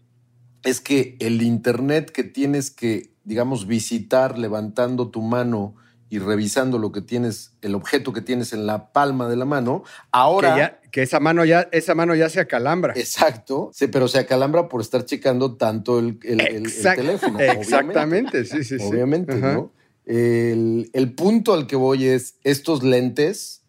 es 0.62 0.80
que 0.80 1.16
el 1.20 1.42
Internet 1.42 2.10
que 2.10 2.24
tienes 2.24 2.70
que, 2.70 3.10
digamos, 3.24 3.66
visitar 3.66 4.38
levantando 4.38 5.08
tu 5.08 5.22
mano 5.22 5.74
y 6.08 6.18
revisando 6.18 6.78
lo 6.78 6.92
que 6.92 7.00
tienes, 7.00 7.52
el 7.62 7.74
objeto 7.74 8.12
que 8.12 8.20
tienes 8.20 8.52
en 8.52 8.66
la 8.66 8.92
palma 8.92 9.28
de 9.28 9.36
la 9.36 9.44
mano, 9.44 9.82
ahora... 10.12 10.80
Que, 10.92 11.02
esa, 11.02 11.20
mano 11.20 11.44
ya, 11.44 11.68
esa 11.72 11.94
mano 11.94 12.14
ya 12.14 12.30
se 12.30 12.40
acalambra. 12.40 12.94
Exacto, 12.96 13.70
sí, 13.74 13.86
pero 13.88 14.08
se 14.08 14.18
acalambra 14.18 14.68
por 14.68 14.80
estar 14.80 15.04
checando 15.04 15.56
tanto 15.56 15.98
el, 15.98 16.18
teléfono. 16.18 17.38
Exactamente, 17.38 18.46
sí, 18.46 18.64
sí, 18.64 18.78
sí. 18.78 18.84
Obviamente, 18.84 19.34
¿no? 19.34 19.72
El, 20.06 21.12
punto 21.14 21.52
al 21.52 21.66
que 21.66 21.76
voy 21.76 22.06
es 22.06 22.36
estos 22.44 22.82
lentes, 22.82 23.62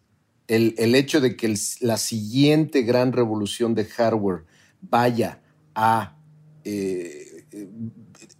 el, 0.46 0.94
hecho 0.94 1.20
de 1.20 1.36
que 1.36 1.54
la 1.80 1.98
siguiente 1.98 2.82
gran 2.82 3.12
revolución 3.12 3.74
de 3.74 3.84
hardware 3.84 4.44
vaya 4.80 5.40
a 5.74 6.16
eh, 6.64 7.44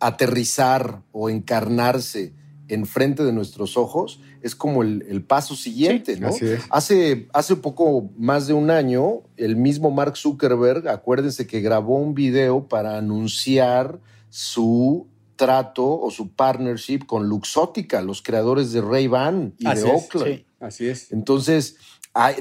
aterrizar 0.01 1.03
o 1.13 1.29
encarnarse 1.29 2.33
enfrente 2.69 3.25
de 3.25 3.33
nuestros 3.33 3.77
ojos 3.77 4.21
es 4.43 4.55
como 4.55 4.83
el, 4.83 5.25
paso 5.25 5.57
siguiente, 5.57 6.19
¿no? 6.19 6.31
Hace, 6.71 7.29
hace 7.33 7.57
poco 7.57 8.11
más 8.17 8.47
de 8.47 8.55
un 8.55 8.71
año, 8.71 9.23
el 9.37 9.57
mismo 9.57 9.91
Mark 9.91 10.17
Zuckerberg, 10.17 10.89
acuérdense 10.89 11.47
que 11.47 11.61
grabó 11.61 11.97
un 11.97 12.15
video 12.15 12.69
para 12.69 12.97
anunciar 12.97 13.99
su 14.31 15.07
trato 15.37 16.01
o 16.01 16.11
su 16.11 16.33
partnership 16.33 17.01
con 17.07 17.29
Luxótica, 17.29 18.03
los 18.03 18.23
creadores 18.23 18.73
de 18.73 18.81
Ray-Ban 18.81 19.55
y 19.59 19.65
de 19.65 19.85
Oakland. 19.85 20.45
así 20.61 20.89
es. 20.89 21.13
Entonces, 21.13 21.77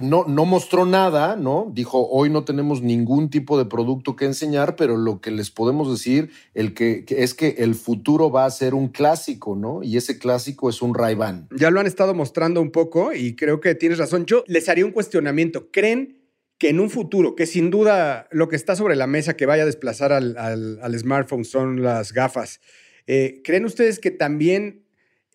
no, 0.02 0.26
no 0.28 0.46
mostró 0.46 0.86
nada, 0.86 1.36
¿no? 1.36 1.72
Dijo, 1.74 2.08
hoy 2.10 2.30
no 2.30 2.44
tenemos 2.46 2.82
ningún 2.82 3.30
tipo 3.30 3.58
de 3.58 3.66
producto 3.66 4.16
que 4.16 4.26
enseñar, 4.26 4.76
pero 4.76 4.98
lo 4.98 5.22
que 5.22 5.32
les 5.32 5.52
podemos 5.52 5.92
decir 5.92 6.32
es 6.54 7.34
que 7.34 7.56
el 7.60 7.76
futuro 7.76 8.32
va 8.32 8.46
a 8.46 8.52
ser 8.52 8.74
un 8.74 8.88
clásico, 8.88 9.56
¿no? 9.56 9.84
Y 9.84 9.98
ese 9.98 10.18
clásico 10.18 10.70
es 10.70 10.82
un 10.82 10.96
ray 10.96 11.16
Ya 11.52 11.70
lo 11.70 11.80
han 11.80 11.88
estado 11.88 12.14
mostrando 12.14 12.62
un 12.62 12.72
poco 12.72 13.14
y 13.14 13.36
creo 13.36 13.60
que 13.60 13.76
tienes 13.76 13.98
razón. 14.00 14.26
Yo 14.26 14.44
les 14.48 14.68
haría 14.70 14.86
un 14.86 14.92
cuestionamiento. 14.92 15.70
¿Creen 15.72 16.18
que 16.58 16.70
en 16.70 16.80
un 16.80 16.90
futuro, 16.90 17.36
que 17.36 17.46
sin 17.46 17.70
duda 17.70 18.28
lo 18.32 18.48
que 18.50 18.56
está 18.56 18.76
sobre 18.76 18.96
la 18.96 19.08
mesa 19.08 19.36
que 19.36 19.46
vaya 19.46 19.64
a 19.64 19.68
desplazar 19.68 20.12
al, 20.12 21.00
smartphone 21.00 21.46
son 21.46 21.84
las 21.84 22.14
gafas, 22.14 22.62
eh, 23.06 23.42
¿creen 23.44 23.66
ustedes 23.66 24.00
que 24.00 24.12
también 24.12 24.87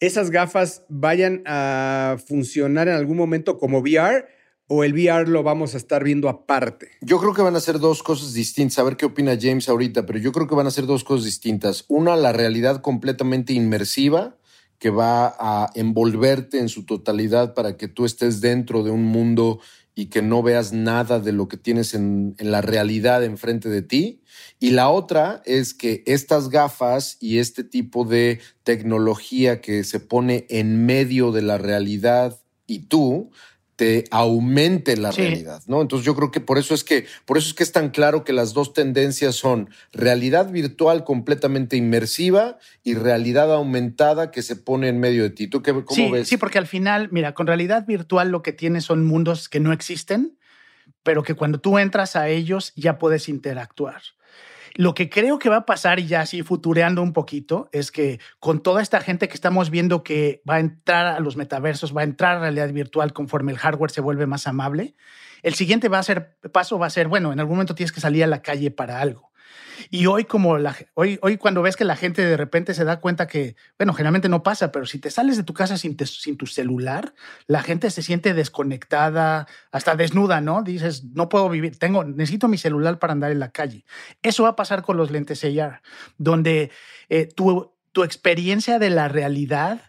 esas 0.03 0.31
gafas 0.31 0.83
vayan 0.89 1.45
a 1.47 2.17
funcionar 2.27 2.89
en 2.89 2.95
algún 2.95 3.17
momento 3.17 3.57
como 3.57 3.79
VR 3.79 4.27
o 4.67 4.83
el 4.83 4.95
VR 4.95 5.29
lo 5.29 5.45
vamos 5.45 5.75
a 5.75 5.77
estar 5.77 6.03
viendo 6.03 6.29
aparte? 6.29 6.89
Yo 7.03 7.21
creo 7.21 7.35
que 7.35 7.43
van 7.43 7.55
a 7.55 7.61
ser 7.61 7.79
dos 7.79 8.03
cosas 8.03 8.33
distintas. 8.33 8.81
A 8.81 8.83
ver 8.83 8.97
qué 8.97 9.07
opina 9.07 9.39
James 9.41 9.69
ahorita, 9.69 10.05
pero 10.05 10.19
yo 10.19 10.33
creo 10.33 10.49
que 10.49 10.57
van 10.57 10.67
a 10.67 10.73
ser 10.73 10.87
dos 10.87 11.05
cosas 11.05 11.25
distintas. 11.27 11.85
Una, 11.87 12.17
la 12.17 12.33
realidad 12.33 12.81
completamente 12.81 13.53
inmersiva 13.53 14.37
que 14.81 14.91
va 14.91 15.37
a 15.39 15.71
envolverte 15.77 16.59
en 16.59 16.69
su 16.69 16.85
totalidad 16.85 17.55
para 17.55 17.77
que 17.77 17.87
tú 17.87 18.05
estés 18.05 18.41
dentro 18.41 18.83
de 18.83 18.91
un 18.91 19.05
mundo 19.05 19.61
y 19.95 20.07
que 20.07 20.23
no 20.23 20.43
veas 20.43 20.73
nada 20.73 21.21
de 21.21 21.33
lo 21.33 21.49
que 21.49 21.57
tienes 21.57 21.95
en, 21.95 22.35
en, 22.39 22.51
la 22.51 22.63
realidad 22.63 23.23
enfrente 23.25 23.69
de 23.69 23.83
ti. 23.83 24.23
Y 24.59 24.71
la 24.71 24.89
otra 24.89 25.43
es 25.45 25.75
que 25.75 26.03
estas 26.07 26.49
gafas 26.49 27.19
y 27.21 27.39
este 27.39 27.63
tipo 27.63 28.05
de 28.05 28.41
tecnología 28.63 29.61
que 29.61 29.85
se 29.85 30.01
pone 30.01 30.47
en 30.49 30.87
medio 30.87 31.31
de 31.33 31.43
la 31.43 31.59
realidad 31.59 32.41
y 32.67 32.81
tú 32.81 33.31
te 33.83 34.05
aumente 34.13 34.97
la 34.97 35.11
realidad, 35.11 35.61
¿no? 35.67 35.83
Entonces 35.83 36.07
yo 36.07 36.15
creo 36.15 36.31
que 36.31 36.39
por 36.39 36.57
eso 36.57 36.73
es 36.73 36.85
que 36.85 37.07
por 37.25 37.37
eso 37.37 37.49
es 37.49 37.55
que 37.55 37.65
es 37.65 37.73
tan 37.73 37.91
claro 37.91 38.23
que 38.23 38.33
las 38.33 38.53
dos 38.55 38.75
tendencias 38.75 39.35
son 39.35 39.71
realidad 39.93 40.53
virtual 40.53 41.03
completamente 41.03 41.77
inmersiva 41.77 42.59
y 42.85 42.95
realidad 42.95 43.53
aumentada 43.53 44.31
que 44.31 44.43
se 44.43 44.55
pone 44.55 44.87
en 44.87 45.01
medio 45.01 45.25
de 45.25 45.31
ti. 45.31 45.49
¿Tú 45.49 45.63
qué, 45.63 45.73
cómo 45.73 46.11
ves? 46.13 46.29
Sí, 46.29 46.37
porque 46.37 46.59
al 46.59 46.69
final, 46.69 47.09
mira, 47.11 47.35
con 47.35 47.49
realidad 47.49 47.85
virtual 47.85 48.31
lo 48.31 48.41
que 48.41 48.53
tienes 48.53 48.85
son 48.85 49.05
mundos 49.05 49.49
que 49.49 49.59
no 49.59 49.73
existen, 49.73 50.39
pero 51.03 51.25
que 51.25 51.35
cuando 51.35 51.59
tú 51.59 51.77
entras 51.81 52.15
a 52.15 52.29
ellos 52.29 52.73
ya 52.77 53.01
puedes 53.01 53.29
interactuar. 53.29 54.01
Lo 54.75 54.95
que 54.95 55.11
creo 55.11 55.39
que 55.39 55.49
va 55.49 55.57
a 55.57 55.67
pasar, 55.67 56.01
y 56.01 56.07
ya 56.07 56.21
así 56.21 56.43
futureando 56.43 57.03
un 57.03 57.13
poquito, 57.13 57.69
es 57.73 57.93
que 57.93 58.21
con 58.39 58.63
toda 58.63 58.81
esta 58.83 59.01
gente 59.01 59.29
que 59.29 59.35
estamos 59.35 59.71
viendo 59.71 60.03
que 60.03 60.43
va 60.49 60.57
a 60.57 60.61
entrar 60.61 61.07
a 61.07 61.21
los 61.21 61.37
metaversos, 61.37 61.97
va 61.97 62.03
a 62.03 62.05
entrar 62.05 62.37
a 62.37 62.41
realidad 62.41 62.73
virtual 62.73 63.13
conforme 63.13 63.53
el 63.53 63.59
hardware 63.59 63.91
se 63.91 64.01
vuelve 64.01 64.27
más 64.27 64.47
amable, 64.47 64.95
el 65.43 65.55
siguiente 65.55 65.91
paso 66.53 66.79
va 66.79 66.87
a 66.87 66.91
ser, 66.91 67.09
bueno, 67.09 67.33
en 67.33 67.41
algún 67.41 67.57
momento 67.57 67.75
tienes 67.75 67.93
que 67.93 68.01
salir 68.01 68.23
a 68.23 68.29
la 68.29 68.43
calle 68.43 68.71
para 68.71 69.01
algo. 69.01 69.32
Y 69.91 70.07
hoy, 70.07 70.25
como 70.25 70.57
hoy, 70.95 71.19
hoy 71.23 71.37
cuando 71.37 71.63
ves 71.63 71.77
que 71.77 71.85
la 71.85 71.97
gente 71.97 72.25
de 72.25 72.37
repente 72.37 72.75
se 72.75 72.85
da 72.85 73.01
cuenta 73.01 73.27
que, 73.27 73.57
bueno, 73.79 73.93
generalmente 73.95 74.29
no 74.29 74.43
pasa, 74.43 74.73
pero 74.73 74.87
si 74.87 74.99
te 74.99 75.11
sales 75.11 75.37
de 75.37 75.43
tu 75.43 75.55
casa 75.55 75.77
sin, 75.77 75.97
sin 76.07 76.37
tu 76.37 76.47
celular, 76.47 77.15
la 77.47 77.63
gente 77.63 77.91
se 77.91 78.03
siente 78.03 78.35
desconectada, 78.35 79.47
hasta 79.71 79.97
desnuda, 79.97 80.41
¿no? 80.41 80.63
Dices, 80.63 81.05
no 81.05 81.29
puedo 81.29 81.49
vivir, 81.49 81.79
tengo, 81.79 82.05
necesito 82.05 82.49
mi 82.49 82.59
celular 82.59 82.99
para 82.99 83.13
andar 83.13 83.31
en 83.31 83.41
la 83.41 83.51
calle. 83.51 83.85
Eso 84.23 84.45
va 84.45 84.51
a 84.51 84.57
pasar 84.57 84.83
con 84.83 84.97
los 84.97 85.11
lentes 85.11 85.45
AR, 85.45 85.83
donde 86.19 86.71
eh, 87.09 87.27
tu, 87.27 87.73
tu 87.93 88.05
experiencia 88.05 88.79
de 88.79 88.91
la 88.91 89.09
realidad 89.09 89.83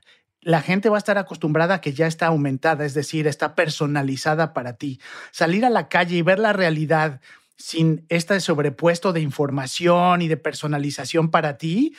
la 0.44 0.62
gente 0.62 0.90
va 0.90 0.98
a 0.98 1.00
estar 1.00 1.18
acostumbrada 1.18 1.76
a 1.76 1.82
que 1.82 1.94
ya 1.94 2.08
está 2.08 2.28
aumentada, 2.28 2.86
es 2.86 2.94
decir, 2.94 3.28
está 3.28 3.56
personalizada 3.56 4.54
para 4.54 4.74
ti. 4.74 5.00
Salir 5.32 5.66
a 5.66 5.70
la 5.70 5.88
calle 5.88 6.18
y 6.18 6.22
ver 6.22 6.40
la 6.40 6.54
realidad 6.54 7.22
sin 7.58 8.06
este 8.10 8.40
sobrepuesto 8.40 9.14
de 9.14 9.22
información 9.22 10.22
y 10.22 10.28
de 10.28 10.38
personalización 10.38 11.32
para 11.32 11.58
ti, 11.58 11.94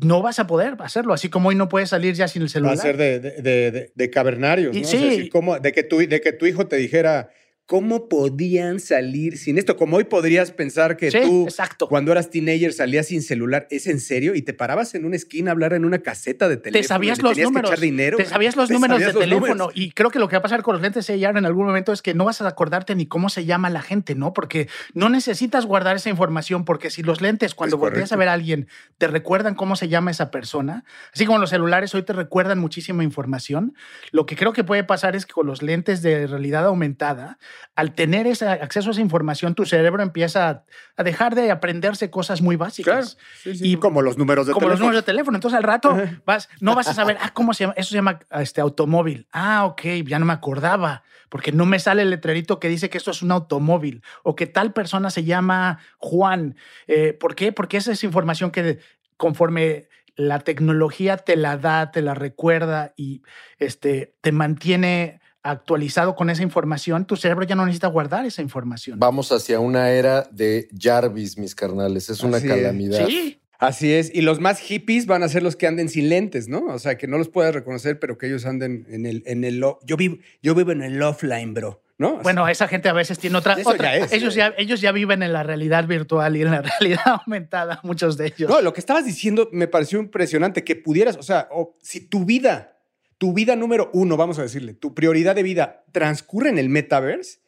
no 0.00 0.22
vas 0.22 0.38
a 0.38 0.46
poder 0.46 0.76
hacerlo, 0.78 1.12
así 1.12 1.28
como 1.28 1.48
hoy 1.48 1.54
no 1.54 1.68
puedes 1.68 1.88
salir 1.88 2.14
ya 2.14 2.28
sin 2.28 2.42
el 2.42 2.48
celular. 2.48 2.76
Va 2.76 2.80
a 2.80 2.82
ser 2.82 2.96
de, 2.96 3.18
de, 3.18 3.92
de, 3.94 4.10
cavernarios, 4.10 4.74
¿no? 4.74 4.84
Sí. 4.84 5.28
como 5.30 5.58
de, 5.58 5.72
que 5.72 5.82
tu, 5.82 5.98
de 5.98 6.20
que 6.20 6.32
tu 6.32 6.46
hijo 6.46 6.66
te 6.66 6.76
dijera, 6.76 7.30
¿Cómo 7.66 8.10
podían 8.10 8.78
salir 8.78 9.38
sin 9.38 9.56
esto? 9.56 9.78
Como 9.78 9.96
hoy 9.96 10.04
podrías 10.04 10.50
pensar 10.50 10.98
que 10.98 11.10
tú, 11.10 11.48
cuando 11.88 12.12
eras 12.12 12.28
teenager, 12.28 12.74
salías 12.74 13.06
sin 13.06 13.22
celular. 13.22 13.66
¿Es 13.70 13.86
en 13.86 14.00
serio? 14.00 14.34
Y 14.34 14.42
te 14.42 14.52
parabas 14.52 14.94
en 14.94 15.06
una 15.06 15.16
esquina 15.16 15.50
a 15.50 15.52
hablar 15.52 15.72
en 15.72 15.86
una 15.86 16.00
caseta 16.00 16.46
de 16.50 16.58
teléfono. 16.58 16.82
Te 16.82 16.86
sabías 16.86 17.22
los 17.22 17.38
números. 17.38 17.80
dinero. 17.80 18.18
Te 18.18 18.26
sabías 18.26 18.56
los 18.56 18.70
números 18.70 19.00
de 19.00 19.14
teléfono. 19.14 19.70
Y 19.72 19.92
creo 19.92 20.10
que 20.10 20.18
lo 20.18 20.28
que 20.28 20.36
va 20.36 20.40
a 20.40 20.42
pasar 20.42 20.62
con 20.62 20.74
los 20.74 20.82
lentes 20.82 21.08
AR 21.08 21.38
en 21.38 21.46
algún 21.46 21.64
momento 21.64 21.94
es 21.94 22.02
que 22.02 22.12
no 22.12 22.26
vas 22.26 22.42
a 22.42 22.48
acordarte 22.48 22.94
ni 22.94 23.06
cómo 23.06 23.30
se 23.30 23.46
llama 23.46 23.70
la 23.70 23.80
gente, 23.80 24.14
¿no? 24.14 24.34
Porque 24.34 24.68
no 24.92 25.08
necesitas 25.08 25.64
guardar 25.64 25.96
esa 25.96 26.10
información, 26.10 26.66
porque 26.66 26.90
si 26.90 27.02
los 27.02 27.22
lentes, 27.22 27.54
cuando 27.54 27.78
volteas 27.78 28.12
a 28.12 28.16
ver 28.16 28.28
a 28.28 28.34
alguien, 28.34 28.68
te 28.98 29.06
recuerdan 29.06 29.54
cómo 29.54 29.74
se 29.76 29.88
llama 29.88 30.10
esa 30.10 30.30
persona, 30.30 30.84
así 31.14 31.24
como 31.24 31.38
los 31.38 31.48
celulares 31.48 31.94
hoy 31.94 32.02
te 32.02 32.12
recuerdan 32.12 32.58
muchísima 32.58 33.04
información, 33.04 33.74
lo 34.10 34.26
que 34.26 34.36
creo 34.36 34.52
que 34.52 34.64
puede 34.64 34.84
pasar 34.84 35.16
es 35.16 35.24
que 35.24 35.32
con 35.32 35.46
los 35.46 35.62
lentes 35.62 36.02
de 36.02 36.26
realidad 36.26 36.66
aumentada, 36.66 37.38
al 37.74 37.94
tener 37.94 38.26
ese 38.26 38.46
acceso 38.46 38.90
a 38.90 38.92
esa 38.92 39.00
información, 39.00 39.54
tu 39.54 39.64
cerebro 39.66 40.02
empieza 40.02 40.64
a, 40.96 41.02
dejar 41.02 41.34
de 41.34 41.50
aprenderse 41.50 42.10
cosas 42.10 42.40
muy 42.40 42.56
básicas. 42.56 43.18
Y 43.44 43.76
como 43.76 44.02
los 44.02 44.16
números 44.16 44.46
de 44.46 44.52
como 44.52 44.68
los 44.68 44.78
números 44.78 45.02
de 45.02 45.06
teléfono. 45.06 45.36
Entonces 45.36 45.56
al 45.56 45.64
rato 45.64 45.96
vas, 46.24 46.48
no 46.60 46.74
vas 46.74 46.88
a 46.88 46.94
saber, 46.94 47.18
ah, 47.20 47.32
¿cómo 47.34 47.54
se 47.54 47.64
llama? 47.64 47.74
Eso 47.76 47.90
se 47.90 47.96
llama 47.96 48.20
este, 48.30 48.60
automóvil. 48.60 49.26
Ah, 49.32 49.64
ok, 49.64 49.82
ya 50.06 50.18
no 50.18 50.26
me 50.26 50.32
acordaba, 50.32 51.02
porque 51.28 51.52
no 51.52 51.66
me 51.66 51.78
sale 51.78 52.02
el 52.02 52.10
letrerito 52.10 52.60
que 52.60 52.68
dice 52.68 52.90
que 52.90 52.98
esto 52.98 53.10
es 53.10 53.22
un 53.22 53.32
automóvil 53.32 54.02
o 54.22 54.36
que 54.36 54.46
tal 54.46 54.72
persona 54.72 55.10
se 55.10 55.24
llama 55.24 55.78
Juan. 55.98 56.56
Eh, 56.86 57.12
¿Por 57.12 57.34
qué? 57.34 57.52
Porque 57.52 57.76
esa 57.76 57.92
es 57.92 58.04
información 58.04 58.50
que 58.50 58.78
conforme 59.16 59.88
la 60.16 60.40
tecnología 60.40 61.16
te 61.16 61.36
la 61.36 61.56
da, 61.56 61.90
te 61.90 62.02
la 62.02 62.14
recuerda 62.14 62.94
y 62.96 63.22
este, 63.58 64.14
te 64.20 64.32
mantiene 64.32 65.20
actualizado 65.44 66.16
con 66.16 66.30
esa 66.30 66.42
información, 66.42 67.04
tu 67.04 67.16
cerebro 67.16 67.44
ya 67.44 67.54
no 67.54 67.64
necesita 67.64 67.86
guardar 67.88 68.24
esa 68.26 68.42
información. 68.42 68.98
Vamos 68.98 69.30
hacia 69.30 69.60
una 69.60 69.90
era 69.90 70.26
de 70.32 70.68
Jarvis, 70.76 71.38
mis 71.38 71.54
carnales. 71.54 72.10
Es 72.10 72.22
una 72.22 72.40
calamidad. 72.40 73.06
Sí. 73.06 73.40
Así 73.58 73.92
es. 73.92 74.10
Y 74.12 74.22
los 74.22 74.40
más 74.40 74.58
hippies 74.58 75.06
van 75.06 75.22
a 75.22 75.28
ser 75.28 75.42
los 75.42 75.54
que 75.54 75.66
anden 75.66 75.88
sin 75.88 76.08
lentes, 76.08 76.48
¿no? 76.48 76.64
O 76.66 76.78
sea, 76.78 76.98
que 76.98 77.06
no 77.06 77.18
los 77.18 77.28
puedas 77.28 77.54
reconocer, 77.54 77.98
pero 78.00 78.18
que 78.18 78.26
ellos 78.26 78.44
anden 78.46 78.84
en 78.88 79.06
el... 79.06 79.22
En 79.26 79.44
el 79.44 79.60
yo, 79.60 79.96
vivo, 79.96 80.18
yo 80.42 80.54
vivo 80.54 80.72
en 80.72 80.82
el 80.82 81.00
offline, 81.02 81.54
bro. 81.54 81.80
¿No? 81.96 82.18
Bueno, 82.22 82.48
esa 82.48 82.66
gente 82.66 82.88
a 82.88 82.92
veces 82.92 83.20
tiene 83.20 83.38
otra. 83.38 83.54
Eso 83.54 83.70
otra- 83.70 83.96
ya 83.96 84.04
es, 84.06 84.12
ellos, 84.12 84.34
ya, 84.34 84.52
ellos 84.58 84.80
ya 84.80 84.90
viven 84.90 85.22
en 85.22 85.32
la 85.32 85.44
realidad 85.44 85.86
virtual 85.86 86.36
y 86.36 86.42
en 86.42 86.50
la 86.50 86.60
realidad 86.80 87.20
aumentada, 87.24 87.78
muchos 87.84 88.16
de 88.16 88.26
ellos. 88.26 88.50
No, 88.50 88.60
lo 88.60 88.72
que 88.72 88.80
estabas 88.80 89.04
diciendo 89.04 89.48
me 89.52 89.68
pareció 89.68 90.00
impresionante, 90.00 90.64
que 90.64 90.74
pudieras, 90.74 91.16
o 91.16 91.22
sea, 91.22 91.46
o 91.52 91.76
si 91.80 92.00
tu 92.00 92.24
vida, 92.24 92.73
tu 93.18 93.32
vida 93.32 93.56
número 93.56 93.90
uno, 93.92 94.16
vamos 94.16 94.38
a 94.38 94.42
decirle, 94.42 94.74
tu 94.74 94.94
prioridad 94.94 95.34
de 95.34 95.42
vida 95.42 95.84
transcurre 95.92 96.48
en 96.50 96.58
el 96.58 96.68
metaverse, 96.68 97.38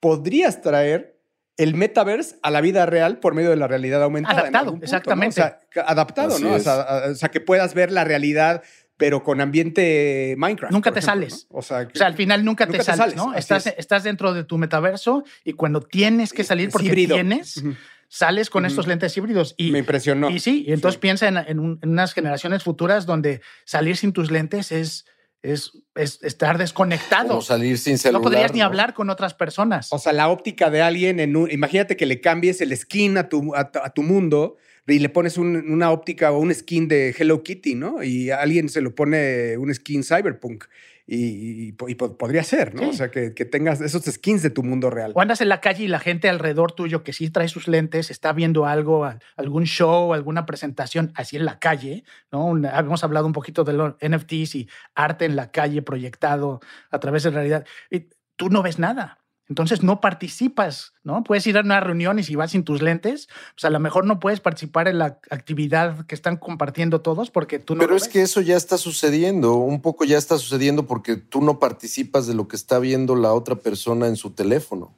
podrías 0.00 0.60
traer 0.62 1.18
el 1.56 1.74
metaverse 1.74 2.36
a 2.42 2.50
la 2.50 2.60
vida 2.60 2.84
real 2.86 3.18
por 3.20 3.34
medio 3.34 3.50
de 3.50 3.56
la 3.56 3.68
realidad 3.68 4.02
aumentada. 4.02 4.34
en 4.34 4.40
Adaptado, 4.40 4.70
punto, 4.72 4.84
exactamente. 4.84 5.40
¿no? 5.40 5.46
O 5.46 5.50
sea, 5.72 5.82
adaptado, 5.86 6.34
Así 6.34 6.42
¿no? 6.42 6.54
O 6.54 6.58
sea, 6.58 6.74
a- 6.80 7.10
o 7.10 7.14
sea, 7.14 7.28
que 7.30 7.40
puedas 7.40 7.74
ver 7.74 7.92
la 7.92 8.02
realidad, 8.04 8.62
pero 8.96 9.22
con 9.22 9.40
ambiente 9.40 10.34
Minecraft. 10.36 10.72
Nunca 10.72 10.92
te 10.92 10.98
ejemplo, 10.98 11.28
sales. 11.28 11.46
¿no? 11.50 11.58
O 11.58 11.62
sea, 11.62 11.86
que- 11.86 11.92
O 11.92 11.98
sea, 11.98 12.06
al 12.08 12.14
final 12.14 12.44
nunca, 12.44 12.66
Nunca 12.66 12.78
te 12.78 12.84
te 12.84 12.96
sales, 12.96 13.16
¿no? 13.16 13.34
Estás, 13.34 13.66
es. 13.68 13.74
estás 13.78 14.02
dentro 14.04 14.34
de 14.34 14.44
tu 14.44 14.58
metaverso 14.58 15.24
y 15.44 15.52
cuando 15.52 15.80
tienes 15.80 16.32
que 16.32 16.42
salir 16.44 16.70
porque 16.70 16.88
híbrido. 16.88 17.14
tienes, 17.14 17.62
sales 18.08 18.50
con 18.50 18.64
Ujú. 18.64 18.70
estos 18.70 18.86
lentes 18.88 19.16
híbridos. 19.16 19.54
Y, 19.56 19.70
me 19.70 19.78
impresionó. 19.80 20.30
y 20.30 20.38
sí, 20.40 20.64
y 20.66 20.72
entonces 20.72 20.94
Sí. 20.94 21.00
piensa 21.00 21.28
en, 21.28 21.36
en 21.38 21.58
un- 21.60 21.78
en 21.82 21.90
unas 21.90 22.12
generaciones 22.14 22.62
futuras 22.64 23.06
donde 23.06 23.40
salir 23.64 23.96
sin 23.96 24.12
tus 24.12 24.30
lentes 24.30 24.70
es, 24.72 25.06
es, 25.44 25.72
es 25.94 26.20
estar 26.22 26.58
desconectado. 26.58 27.28
Como 27.28 27.42
salir 27.42 27.78
sin 27.78 27.98
celular. 27.98 28.20
no 28.20 28.24
podrías 28.24 28.52
ni 28.52 28.60
¿no? 28.60 28.66
hablar 28.66 28.94
con 28.94 29.10
otras 29.10 29.34
personas. 29.34 29.92
O 29.92 29.98
sea, 29.98 30.12
la 30.12 30.28
óptica 30.28 30.70
de 30.70 30.82
alguien 30.82 31.20
en 31.20 31.36
un. 31.36 31.50
Imagínate 31.50 31.96
que 31.96 32.06
le 32.06 32.20
cambies 32.20 32.60
el 32.60 32.76
skin 32.76 33.16
a 33.18 33.28
tu, 33.28 33.54
a, 33.54 33.70
tu- 33.70 33.78
a 33.78 33.90
tu 33.90 34.02
mundo 34.02 34.56
y 34.86 34.98
le 34.98 35.08
pones 35.08 35.38
un- 35.38 35.70
una 35.70 35.90
óptica 35.90 36.32
o 36.32 36.38
un 36.38 36.52
skin 36.54 36.88
de 36.88 37.14
Hello 37.18 37.42
Kitty, 37.42 37.74
¿no? 37.74 38.02
Y 38.02 38.30
alguien 38.30 38.68
se 38.68 38.80
lo 38.80 38.94
pone 38.94 39.56
un 39.58 39.72
skin 39.74 40.02
cyberpunk. 40.02 40.64
Y, 41.06 41.68
y 41.68 41.72
po- 41.72 41.88
y 41.90 41.94
po- 41.96 42.16
podría 42.16 42.42
ser, 42.42 42.74
¿no? 42.74 42.82
Sí. 42.84 42.88
O 42.88 42.92
sea, 42.94 43.10
que, 43.10 43.34
que 43.34 43.44
tengas 43.44 43.80
esos 43.82 44.04
skins 44.04 44.42
de 44.42 44.48
tu 44.48 44.62
mundo 44.62 44.88
real. 44.88 45.12
O 45.14 45.20
andas 45.20 45.42
en 45.42 45.50
la 45.50 45.60
calle 45.60 45.84
y 45.84 45.88
la 45.88 45.98
gente 46.00 46.30
alrededor 46.30 46.72
tuyo 46.72 47.04
que 47.04 47.12
sí 47.12 47.28
trae 47.28 47.48
sus 47.48 47.68
lentes, 47.68 48.10
está 48.10 48.32
viendo 48.32 48.64
algo, 48.64 49.04
al- 49.04 49.20
algún 49.36 49.64
show, 49.64 50.14
alguna 50.14 50.46
presentación 50.46 51.12
así 51.14 51.36
en 51.36 51.44
la 51.44 51.58
calle, 51.58 52.04
¿no? 52.32 52.48
Habíamos 52.70 53.04
hablado 53.04 53.26
un 53.26 53.32
poquito 53.34 53.64
de 53.64 53.74
los 53.74 53.94
NFTs 54.00 54.54
y 54.54 54.68
arte 54.94 55.26
en 55.26 55.36
la 55.36 55.50
calle 55.50 55.82
proyectado 55.82 56.60
a 56.90 56.98
través 57.00 57.22
de 57.24 57.30
realidad. 57.30 57.66
Y 57.90 58.08
tú 58.36 58.48
no 58.48 58.62
ves 58.62 58.78
nada. 58.78 59.18
Entonces 59.48 59.82
no 59.82 60.00
participas, 60.00 60.94
¿no? 61.02 61.22
Puedes 61.22 61.46
ir 61.46 61.58
a 61.58 61.60
una 61.60 61.80
reunión 61.80 62.18
y 62.18 62.22
si 62.22 62.34
vas 62.34 62.52
sin 62.52 62.64
tus 62.64 62.80
lentes, 62.80 63.28
pues 63.54 63.64
a 63.64 63.70
lo 63.70 63.78
mejor 63.78 64.06
no 64.06 64.18
puedes 64.18 64.40
participar 64.40 64.88
en 64.88 64.98
la 64.98 65.18
actividad 65.30 66.06
que 66.06 66.14
están 66.14 66.38
compartiendo 66.38 67.02
todos 67.02 67.30
porque 67.30 67.58
tú 67.58 67.74
no 67.74 67.80
Pero 67.80 67.90
lo 67.90 67.96
es 67.96 68.04
ves. 68.04 68.12
que 68.12 68.22
eso 68.22 68.40
ya 68.40 68.56
está 68.56 68.78
sucediendo, 68.78 69.56
un 69.56 69.82
poco 69.82 70.04
ya 70.04 70.16
está 70.16 70.38
sucediendo 70.38 70.86
porque 70.86 71.16
tú 71.16 71.42
no 71.42 71.58
participas 71.58 72.26
de 72.26 72.34
lo 72.34 72.48
que 72.48 72.56
está 72.56 72.78
viendo 72.78 73.16
la 73.16 73.34
otra 73.34 73.56
persona 73.56 74.06
en 74.06 74.16
su 74.16 74.30
teléfono. 74.30 74.94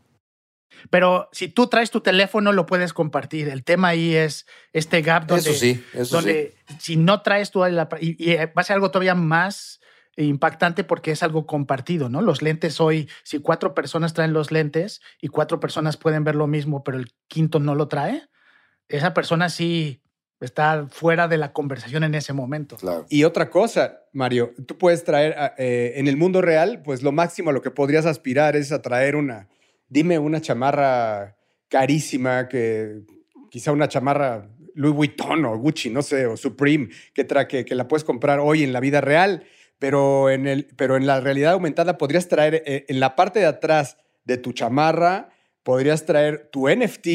Pero 0.90 1.28
si 1.32 1.48
tú 1.48 1.66
traes 1.66 1.90
tu 1.90 2.00
teléfono, 2.00 2.52
lo 2.52 2.66
puedes 2.66 2.92
compartir. 2.92 3.48
El 3.48 3.64
tema 3.64 3.88
ahí 3.88 4.14
es 4.14 4.46
este 4.72 5.02
gap 5.02 5.26
donde, 5.26 5.50
eso 5.50 5.58
sí, 5.58 5.82
eso 5.92 6.04
sí. 6.04 6.12
donde 6.12 6.54
si 6.78 6.96
no 6.96 7.22
traes 7.22 7.50
tú 7.50 7.64
la, 7.64 7.88
y, 8.00 8.32
y 8.32 8.36
va 8.36 8.50
a 8.54 8.62
ser 8.62 8.74
algo 8.74 8.90
todavía 8.90 9.14
más 9.16 9.80
impactante 10.24 10.82
porque 10.84 11.10
es 11.10 11.22
algo 11.22 11.46
compartido, 11.46 12.08
¿no? 12.08 12.22
Los 12.22 12.40
lentes 12.42 12.80
hoy, 12.80 13.08
si 13.22 13.38
cuatro 13.40 13.74
personas 13.74 14.14
traen 14.14 14.32
los 14.32 14.50
lentes 14.50 15.00
y 15.20 15.28
cuatro 15.28 15.60
personas 15.60 15.96
pueden 15.96 16.24
ver 16.24 16.34
lo 16.36 16.46
mismo, 16.46 16.82
pero 16.84 16.96
el 16.98 17.12
quinto 17.28 17.60
no 17.60 17.74
lo 17.74 17.88
trae, 17.88 18.22
esa 18.88 19.12
persona 19.12 19.48
sí 19.50 20.02
está 20.40 20.86
fuera 20.90 21.28
de 21.28 21.38
la 21.38 21.52
conversación 21.52 22.04
en 22.04 22.14
ese 22.14 22.32
momento. 22.32 22.76
Claro. 22.76 23.06
Y 23.08 23.24
otra 23.24 23.50
cosa, 23.50 24.00
Mario, 24.12 24.52
tú 24.66 24.76
puedes 24.78 25.02
traer 25.04 25.32
a- 25.38 25.54
eh, 25.58 25.94
en 25.96 26.08
el 26.08 26.16
mundo 26.16 26.40
real, 26.42 26.82
pues 26.82 27.02
lo 27.02 27.10
máximo 27.12 27.50
a 27.50 27.52
lo 27.52 27.62
que 27.62 27.70
podrías 27.70 28.06
aspirar 28.06 28.54
es 28.56 28.70
a 28.72 28.82
traer 28.82 29.16
una, 29.16 29.48
dime 29.88 30.18
una 30.18 30.40
chamarra 30.40 31.36
carísima, 31.68 32.48
que 32.48 33.02
quizá 33.50 33.72
una 33.72 33.88
chamarra 33.88 34.48
Louis 34.74 34.94
Vuitton 34.94 35.44
o 35.46 35.56
Gucci, 35.58 35.88
no 35.90 36.02
sé, 36.02 36.26
o 36.26 36.36
Supreme, 36.36 36.88
que, 37.14 37.26
tra- 37.26 37.46
que, 37.46 37.64
que 37.64 37.74
la 37.74 37.88
puedes 37.88 38.04
comprar 38.04 38.38
hoy 38.40 38.62
en 38.62 38.72
la 38.72 38.80
vida 38.80 39.00
real, 39.00 39.44
pero 39.78 40.30
en, 40.30 40.46
el, 40.46 40.66
pero 40.76 40.96
en 40.96 41.06
la 41.06 41.20
realidad 41.20 41.52
aumentada 41.52 41.98
podrías 41.98 42.28
traer 42.28 42.62
eh, 42.66 42.84
en 42.88 43.00
la 43.00 43.16
parte 43.16 43.40
de 43.40 43.46
atrás 43.46 43.98
de 44.24 44.38
tu 44.38 44.52
chamarra, 44.52 45.30
podrías 45.62 46.04
traer 46.06 46.48
tu 46.50 46.68
NFT 46.68 47.08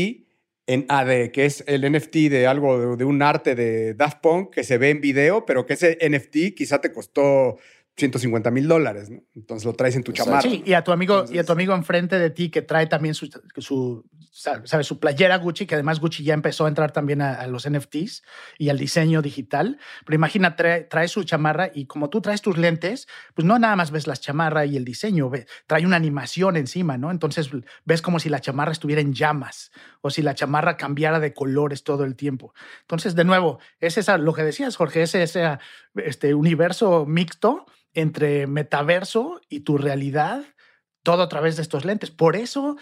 en 0.68 0.86
AD, 0.88 1.32
que 1.32 1.46
es 1.46 1.64
el 1.68 1.92
NFT 1.92 2.16
de 2.30 2.48
algo, 2.48 2.80
de, 2.80 2.98
de 2.98 3.06
un 3.06 3.22
arte 3.22 3.56
de 3.56 3.94
Daft 3.94 4.22
Punk 4.22 4.54
que 4.54 4.64
se 4.64 4.78
ve 4.78 4.90
en 4.90 5.02
video, 5.02 5.46
pero 5.46 5.66
que 5.66 5.74
ese 5.74 5.98
NFT 6.02 6.56
quizá 6.56 6.80
te 6.80 6.92
costó 6.94 7.58
150 7.98 8.50
mil 8.52 8.68
dólares, 8.68 9.10
¿no? 9.10 9.22
Entonces 9.36 9.66
lo 9.66 9.74
traes 9.74 9.96
en 9.96 10.04
tu 10.04 10.12
chamarra. 10.12 10.42
Sí, 10.42 10.64
y 10.66 10.74
a 10.74 10.84
tu 10.84 10.92
amigo, 10.92 11.14
y 11.14 11.18
a 11.18 11.22
Entonces- 11.22 11.46
tu 11.46 11.52
amigo 11.52 11.76
enfrente 11.76 12.18
de 12.20 12.30
ti 12.30 12.50
que 12.50 12.62
trae 12.62 12.88
también 12.88 13.14
su, 13.14 13.30
su, 13.58 14.06
¿sabes? 14.32 14.88
su 14.88 15.00
playera 15.00 15.38
Gucci, 15.38 15.66
que 15.66 15.76
además 15.76 16.00
Gucci 16.00 16.24
ya 16.24 16.34
empezó 16.34 16.66
a 16.66 16.70
entrar 16.70 16.92
también 16.92 17.22
a, 17.22 17.34
a 17.36 17.48
los 17.48 17.70
NFTs 17.70 18.24
y 18.58 18.70
al 18.70 18.78
diseño 18.80 19.22
digital. 19.22 19.78
Pero 20.06 20.16
imagina, 20.16 20.56
trae, 20.56 20.82
trae 20.86 21.08
su 21.10 21.24
chamarra 21.26 21.70
y 21.74 21.86
como 21.86 22.10
tú 22.10 22.22
traes 22.22 22.42
tus 22.42 22.58
lentes, 22.58 23.08
pues 23.36 23.46
no 23.46 23.60
nada 23.60 23.76
más 23.76 23.92
ves 23.92 24.08
la 24.08 24.16
chamarra 24.16 24.66
y 24.66 24.78
el 24.78 24.86
diseño, 24.86 25.30
ve- 25.30 25.46
trae 25.68 25.86
una 25.86 25.98
animación 25.98 26.56
encima, 26.58 26.98
¿no? 26.98 27.12
Entonces 27.12 27.50
ves 27.86 28.02
como 28.02 28.20
si 28.20 28.30
la 28.30 28.40
chamarra 28.40 28.72
estuviera 28.72 29.02
en 29.02 29.14
llamas 29.14 29.72
o 30.02 30.10
si 30.10 30.22
la 30.22 30.34
chamarra 30.34 30.78
cambiara 30.78 31.20
de 31.20 31.34
colores 31.34 31.84
todo 31.84 32.06
el 32.06 32.16
tiempo. 32.16 32.54
Entonces, 32.82 33.14
de 33.16 33.26
nuevo, 33.26 33.60
es 33.80 33.98
esa, 33.98 34.18
lo 34.18 34.34
que 34.34 34.44
decías, 34.44 34.76
Jorge, 34.76 35.04
es 35.04 35.14
ese 35.14 35.60
este 35.96 36.34
universo 36.34 37.06
mixto 37.06 37.66
entre 37.94 38.48
metaverso 38.48 39.42
y 39.50 39.62
tu 39.62 39.78
realidad, 39.78 40.44
todo 41.04 41.24
a 41.24 41.30
través 41.30 41.56
de 41.56 41.62
estos 41.64 41.84
lentes. 41.86 42.12
Por 42.12 42.36
eso 42.36 42.78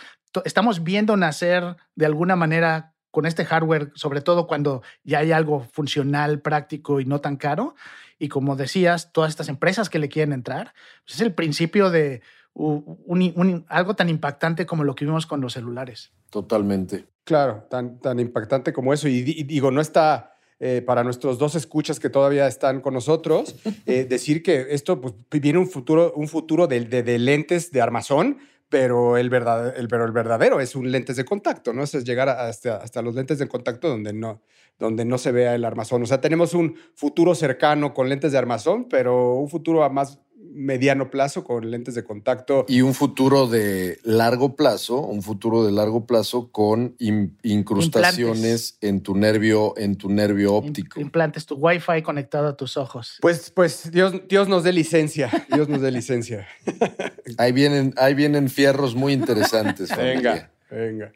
estamos 0.45 0.83
viendo 0.83 1.17
nacer 1.17 1.75
de 1.95 2.05
alguna 2.05 2.35
manera 2.35 2.93
con 3.11 3.25
este 3.25 3.43
hardware, 3.45 3.91
sobre 3.95 4.21
todo 4.21 4.45
cuando 4.45 4.83
ya 5.03 5.19
hay 5.19 5.31
algo 5.31 5.61
funcional, 5.71 6.41
práctico 6.41 6.99
y 6.99 7.05
no 7.05 7.21
tan 7.21 7.37
caro. 7.37 7.73
Y 8.19 8.27
como 8.27 8.55
decías, 8.55 9.11
todas 9.11 9.29
estas 9.31 9.49
empresas 9.49 9.89
que 9.89 9.97
le 9.97 10.09
quieren 10.09 10.33
entrar, 10.33 10.73
pues 11.05 11.15
es 11.15 11.21
el 11.21 11.33
principio 11.33 11.89
de 11.89 12.21
u- 12.53 12.97
un- 13.05 13.33
un- 13.35 13.65
algo 13.69 13.95
tan 13.95 14.09
impactante 14.09 14.65
como 14.67 14.83
lo 14.83 14.93
que 14.93 15.05
vimos 15.05 15.25
con 15.25 15.41
los 15.41 15.53
celulares. 15.53 16.11
Totalmente. 16.29 17.07
Claro, 17.23 17.65
tan, 17.69 17.99
tan 17.99 18.19
impactante 18.19 18.73
como 18.73 18.93
eso. 18.93 19.07
Y 19.07 19.23
digo, 19.23 19.71
no 19.71 19.81
está 19.81 20.33
eh, 20.59 20.81
para 20.85 21.03
nuestros 21.03 21.37
dos 21.37 21.55
escuchas 21.55 21.99
que 21.99 22.09
todavía 22.09 22.47
están 22.47 22.81
con 22.81 22.93
nosotros, 22.93 23.55
eh, 23.85 24.05
decir 24.05 24.43
que 24.43 24.67
esto 24.69 24.99
pues, 25.01 25.13
viene 25.31 25.59
un 25.59 25.69
futuro, 25.69 26.13
un 26.15 26.27
futuro 26.27 26.67
de, 26.67 26.81
de- 26.81 27.03
de 27.03 27.19
lentes 27.19 27.71
de 27.71 27.81
armazón, 27.81 28.37
pero 28.69 29.17
el, 29.17 29.29
verdad, 29.31 29.75
el, 29.75 29.87
pero 29.87 30.05
el 30.05 30.11
verdadero 30.11 30.59
es 30.59 30.75
un 30.75 30.91
lentes 30.91 31.15
de 31.15 31.25
contacto, 31.25 31.73
¿no? 31.73 31.81
Eso 31.83 31.97
es 31.97 32.03
llegar 32.03 32.29
hasta, 32.29 32.77
hasta 32.77 33.01
los 33.01 33.15
lentes 33.15 33.39
de 33.39 33.47
contacto 33.47 33.89
donde 33.89 34.13
no, 34.13 34.43
donde 34.77 35.05
no 35.05 35.17
se 35.17 35.31
vea 35.31 35.55
el 35.55 35.65
armazón. 35.65 36.03
O 36.03 36.05
sea, 36.05 36.21
tenemos 36.21 36.53
un 36.53 36.75
futuro 36.93 37.33
cercano 37.33 37.95
con 37.95 38.09
lentes 38.09 38.31
de 38.31 38.37
armazón, 38.37 38.87
pero 38.87 39.33
un 39.35 39.49
futuro 39.49 39.83
a 39.83 39.89
más 39.89 40.19
mediano 40.51 41.09
plazo 41.09 41.43
con 41.43 41.69
lentes 41.69 41.95
de 41.95 42.03
contacto. 42.03 42.65
Y 42.67 42.81
un 42.81 42.93
futuro 42.93 43.47
de 43.47 43.99
largo 44.03 44.55
plazo, 44.55 44.99
un 44.99 45.21
futuro 45.21 45.63
de 45.65 45.71
largo 45.71 46.05
plazo 46.05 46.51
con 46.51 46.95
in- 46.99 47.37
incrustaciones 47.43 48.77
en 48.81 49.01
tu 49.01 49.15
nervio, 49.15 49.73
en 49.77 49.95
tu 49.97 50.09
nervio 50.09 50.53
óptico. 50.53 50.99
Implantes 50.99 51.45
tu 51.45 51.55
Wi-Fi 51.55 52.01
conectado 52.01 52.47
a 52.47 52.57
tus 52.57 52.77
ojos. 52.77 53.17
Pues, 53.21 53.51
pues 53.51 53.91
Dios, 53.91 54.13
Dios 54.27 54.47
nos 54.47 54.63
dé 54.63 54.73
licencia, 54.73 55.29
Dios 55.53 55.69
nos 55.69 55.81
dé 55.81 55.91
licencia. 55.91 56.47
Ahí 57.37 57.51
vienen, 57.51 57.93
ahí 57.97 58.13
vienen 58.15 58.49
fierros 58.49 58.95
muy 58.95 59.13
interesantes. 59.13 59.89
familia. 59.89 60.51
Venga, 60.69 60.83
venga. 60.87 61.11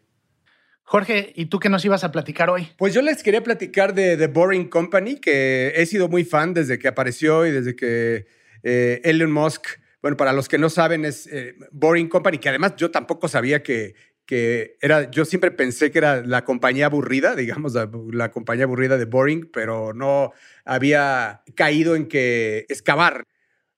Jorge, 0.84 1.34
¿y 1.36 1.48
tú 1.48 1.60
qué 1.60 1.69
nos 1.69 1.84
ibas 1.86 2.04
a 2.04 2.12
platicar 2.12 2.50
hoy? 2.50 2.67
Pues 2.78 2.93
yo 2.93 3.02
les 3.02 3.24
quería 3.24 3.41
platicar 3.41 3.96
de 3.96 4.15
The 4.15 4.28
Boring 4.28 4.69
Company, 4.69 5.15
que 5.15 5.74
he 5.76 5.86
sido 5.88 6.08
muy 6.08 6.24
fan 6.24 6.54
desde 6.54 6.78
que 6.78 6.88
apareció 6.88 7.48
y 7.48 7.52
desde 7.52 7.76
que 7.76 8.28
eh, 8.63 9.02
Elon 9.04 9.32
Musk, 9.32 9.67
bueno, 10.02 10.17
para 10.17 10.34
los 10.34 10.49
que 10.49 10.58
no 10.58 10.69
saben, 10.69 11.06
es 11.06 11.28
eh, 11.28 11.56
Boring 11.71 12.10
Company, 12.10 12.38
que 12.38 12.49
además 12.49 12.76
yo 12.76 12.91
tampoco 12.91 13.28
sabía 13.28 13.63
que, 13.63 13.95
que 14.26 14.78
era, 14.82 15.10
yo 15.12 15.26
siempre 15.26 15.52
pensé 15.52 15.91
que 15.91 15.99
era 15.99 16.21
la 16.26 16.43
compañía 16.43 16.88
aburrida, 16.88 17.36
digamos, 17.36 17.73
la, 17.73 17.89
la 18.12 18.32
compañía 18.32 18.65
aburrida 18.65 18.97
de 18.97 19.06
Boring, 19.06 19.49
pero 19.52 19.93
no 19.93 20.34
había 20.65 21.43
caído 21.56 21.95
en 21.95 22.08
que 22.08 22.65
excavar. 22.69 23.26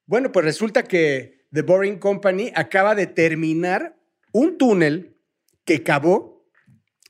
Bueno, 0.06 0.32
pues 0.32 0.46
resulta 0.46 0.84
que 0.84 1.46
The 1.52 1.64
Boring 1.64 2.00
Company 2.00 2.52
acaba 2.56 2.96
de 2.96 3.08
terminar 3.08 3.96
un 4.32 4.58
túnel 4.58 5.16
que 5.64 5.84
cavó 5.84 6.48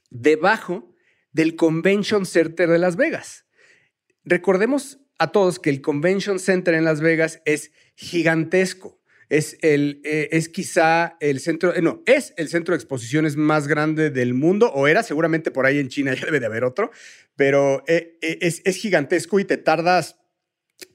debajo 0.10 0.94
del 1.32 1.56
Convention 1.56 2.26
Center 2.26 2.70
de 2.70 2.80
Las 2.80 2.96
Vegas. 2.96 3.46
Recordemos 4.24 5.00
a 5.18 5.32
todos 5.32 5.60
que 5.60 5.70
el 5.70 5.82
Convention 5.82 6.40
Center 6.40 6.74
en 6.74 6.84
Las 6.84 7.02
Vegas 7.02 7.42
es 7.46 7.72
gigantesco. 7.96 9.00
Es, 9.28 9.58
el, 9.62 10.02
eh, 10.04 10.30
es 10.32 10.50
quizá 10.50 11.18
el 11.20 11.40
centro, 11.40 11.74
eh, 11.74 11.82
no, 11.82 12.04
es 12.06 12.34
el 12.38 12.48
centro 12.48 12.74
de 12.74 12.78
exposiciones 12.78 13.36
más 13.36 13.68
grande 13.68 14.12
del 14.12 14.36
mundo, 14.36 14.72
o 14.72 14.88
era 14.88 15.02
seguramente 15.02 15.50
por 15.50 15.66
ahí 15.66 15.80
en 15.80 15.88
China, 15.88 16.14
ya 16.20 16.26
debe 16.26 16.40
de 16.40 16.46
haber 16.46 16.64
otro, 16.64 16.92
pero 17.36 17.84
eh, 17.88 18.18
es, 18.22 18.62
es 18.66 18.76
gigantesco 18.76 19.40
y 19.40 19.46
te 19.46 19.58
tardas, 19.58 20.18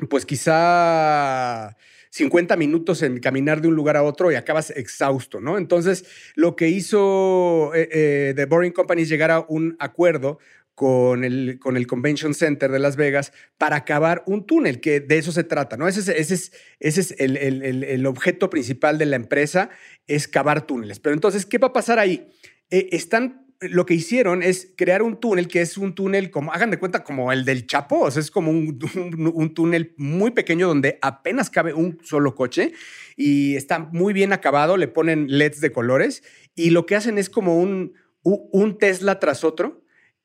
pues 0.09 0.27
quizá 0.27 1.77
50 2.11 2.57
minutos 2.57 3.03
en 3.03 3.19
caminar 3.19 3.61
de 3.63 3.69
un 3.69 3.75
lugar 3.75 3.97
a 3.97 4.05
otro 4.05 4.31
y 4.31 4.37
acabas 4.37 4.71
exhausto, 4.71 5.41
¿no? 5.41 5.59
Entonces, 5.59 6.05
lo 6.37 6.55
que 6.55 6.69
hizo 6.69 7.73
The 7.73 8.47
Boring 8.49 8.73
Company 8.73 9.03
es 9.03 9.09
llegar 9.09 9.31
a 9.31 9.45
un 9.49 9.77
acuerdo 9.79 10.39
con 10.81 11.25
el, 11.25 11.59
con 11.59 11.77
el 11.77 11.87
Convention 11.87 12.33
Center 12.33 12.73
de 12.73 12.79
Las 12.79 12.97
Vegas 12.97 13.35
para 13.59 13.77
acabar 13.77 14.23
un 14.25 14.47
túnel, 14.47 14.81
que 14.81 15.01
de 15.01 15.19
eso 15.19 15.31
se 15.31 15.45
trata, 15.45 15.77
¿no? 15.77 15.87
Ese 15.87 16.01
es, 16.01 16.09
ese 16.09 16.33
es, 16.33 16.53
ese 16.79 17.01
es 17.03 17.15
el, 17.19 17.37
el, 17.37 17.85
el, 17.85 18.07
objeto 18.07 18.49
principal 18.49 18.97
de 18.97 19.05
la 19.05 19.17
empresa, 19.17 19.69
es 20.07 20.27
cavar 20.27 20.67
túneles. 20.67 20.99
Pero 20.99 21.13
entonces, 21.13 21.45
¿qué 21.45 21.59
va 21.59 21.69
a 21.69 21.73
pasar 21.75 21.99
ahí? 21.99 22.29
Eh, 22.71 22.89
están 22.93 23.47
lo 23.61 23.85
que 23.85 23.93
hicieron 23.93 24.43
es 24.43 24.73
crear 24.75 25.03
un 25.03 25.21
túnel 25.21 25.49
que 25.49 25.61
es 25.61 25.77
un 25.77 25.95
túnel 25.95 26.31
como, 26.31 26.51
hagan 26.51 26.71
de 26.71 26.79
cuenta, 26.79 27.05
como 27.05 27.31
el 27.31 27.45
del 27.45 27.67
Chapo, 27.67 28.01
o 28.01 28.11
sea, 28.11 28.21
es 28.21 28.31
como 28.31 28.51
un, 28.51 28.79
un, 28.95 29.33
un, 29.35 29.53
túnel 29.53 29.93
muy 29.99 30.31
pequeño 30.31 30.67
donde 30.67 30.99
apenas 31.03 31.51
cabe 31.51 31.75
un 31.75 31.99
solo 32.03 32.35
coche 32.35 32.73
y 33.19 33.55
está 33.55 33.81
muy 33.81 34.15
bien 34.15 34.33
acabado, 34.33 34.79
le 34.79 34.89
ponen 34.89 35.27
LEDs 35.29 35.61
de 35.61 35.73
colores 35.73 36.23
y 36.55 36.71
lo 36.71 36.87
que 36.87 36.97
hacen 36.97 37.19
es 37.19 37.29
como 37.29 37.61
un, 37.61 37.93
un 38.23 38.79
Tesla 38.79 39.21
tras 39.21 39.45
otro 39.45 39.80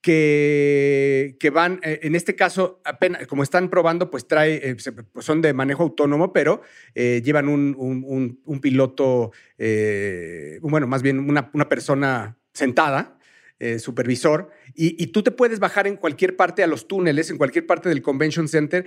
que, 0.06 1.52
van, 1.52 1.80
eh, 1.82 2.02
en 2.04 2.14
este 2.14 2.36
caso, 2.36 2.80
apenas, 2.86 3.26
como 3.26 3.42
están 3.42 3.72
probando, 3.72 4.12
pues 4.12 4.28
trae, 4.28 4.62
eh, 4.70 4.78
pues 5.12 5.26
son 5.26 5.42
de 5.42 5.52
manejo 5.52 5.82
autónomo, 5.82 6.32
pero 6.32 6.62
eh, 6.94 7.24
llevan 7.26 7.50
un, 7.50 7.76
un, 7.76 8.40
un 8.46 8.62
piloto, 8.62 9.32
bueno, 10.62 10.86
más 10.86 11.02
bien 11.02 11.20
una, 11.28 11.50
una 11.54 11.68
persona 11.68 12.38
sentada, 12.54 13.18
supervisor, 13.80 14.52
y, 14.76 15.02
y, 15.02 15.08
tú 15.08 15.24
te 15.24 15.32
puedes 15.32 15.60
bajar 15.60 15.88
en 15.88 15.96
cualquier 15.96 16.36
parte 16.36 16.62
a 16.62 16.68
los 16.68 16.88
túneles, 16.88 17.32
en 17.32 17.38
cualquier 17.38 17.66
parte 17.66 17.90
del 17.90 18.04
convention 18.04 18.48
center, 18.48 18.86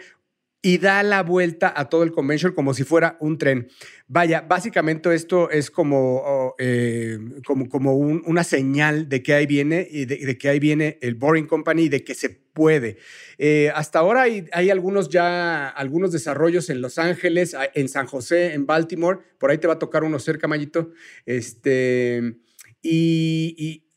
y 0.61 0.79
da 0.79 1.03
la 1.03 1.23
vuelta 1.23 1.73
a 1.75 1.88
todo 1.88 2.03
el 2.03 2.11
convention 2.11 2.53
como 2.53 2.75
si 2.75 2.83
fuera 2.85 3.16
un 3.21 3.38
tren. 3.38 3.68
Vaya, 4.09 4.40
básicamente 4.40 5.14
esto 5.14 5.51
es 5.51 5.71
como, 5.71 6.55
eh, 6.59 7.18
como, 7.47 7.68
como 7.68 7.94
una 7.97 8.42
señal 8.42 9.09
de 9.09 9.23
que 9.23 9.35
ahí 9.35 9.47
viene 9.47 9.87
y 9.88 10.05
de, 10.07 10.37
que 10.37 10.49
ahí 10.49 10.59
viene 10.59 10.99
el 11.01 11.14
Boring 11.14 11.47
Company 11.47 11.85
y 11.85 11.88
de 11.88 12.03
que 12.03 12.14
se 12.14 12.31
puede. 12.31 12.99
Eh, 13.38 13.71
hasta 13.75 14.01
ahora 14.01 14.23
hay, 14.23 14.47
hay, 14.53 14.71
algunos 14.71 15.09
ya, 15.09 15.68
algunos 15.68 16.11
desarrollos 16.11 16.71
en 16.71 16.81
Los 16.81 16.99
Ángeles, 16.99 17.57
en 17.75 17.88
San 17.88 18.07
José, 18.07 18.55
en 18.55 18.66
Baltimore, 18.66 19.21
por 19.38 19.51
ahí 19.51 19.59
te 19.59 19.68
va 19.68 19.75
a 19.75 19.79
tocar 19.79 20.03
uno 20.03 20.18
cerca, 20.18 20.49
Mayito. 20.49 20.90
Este, 21.25 22.37
y 22.83 23.29
y, 23.57 23.88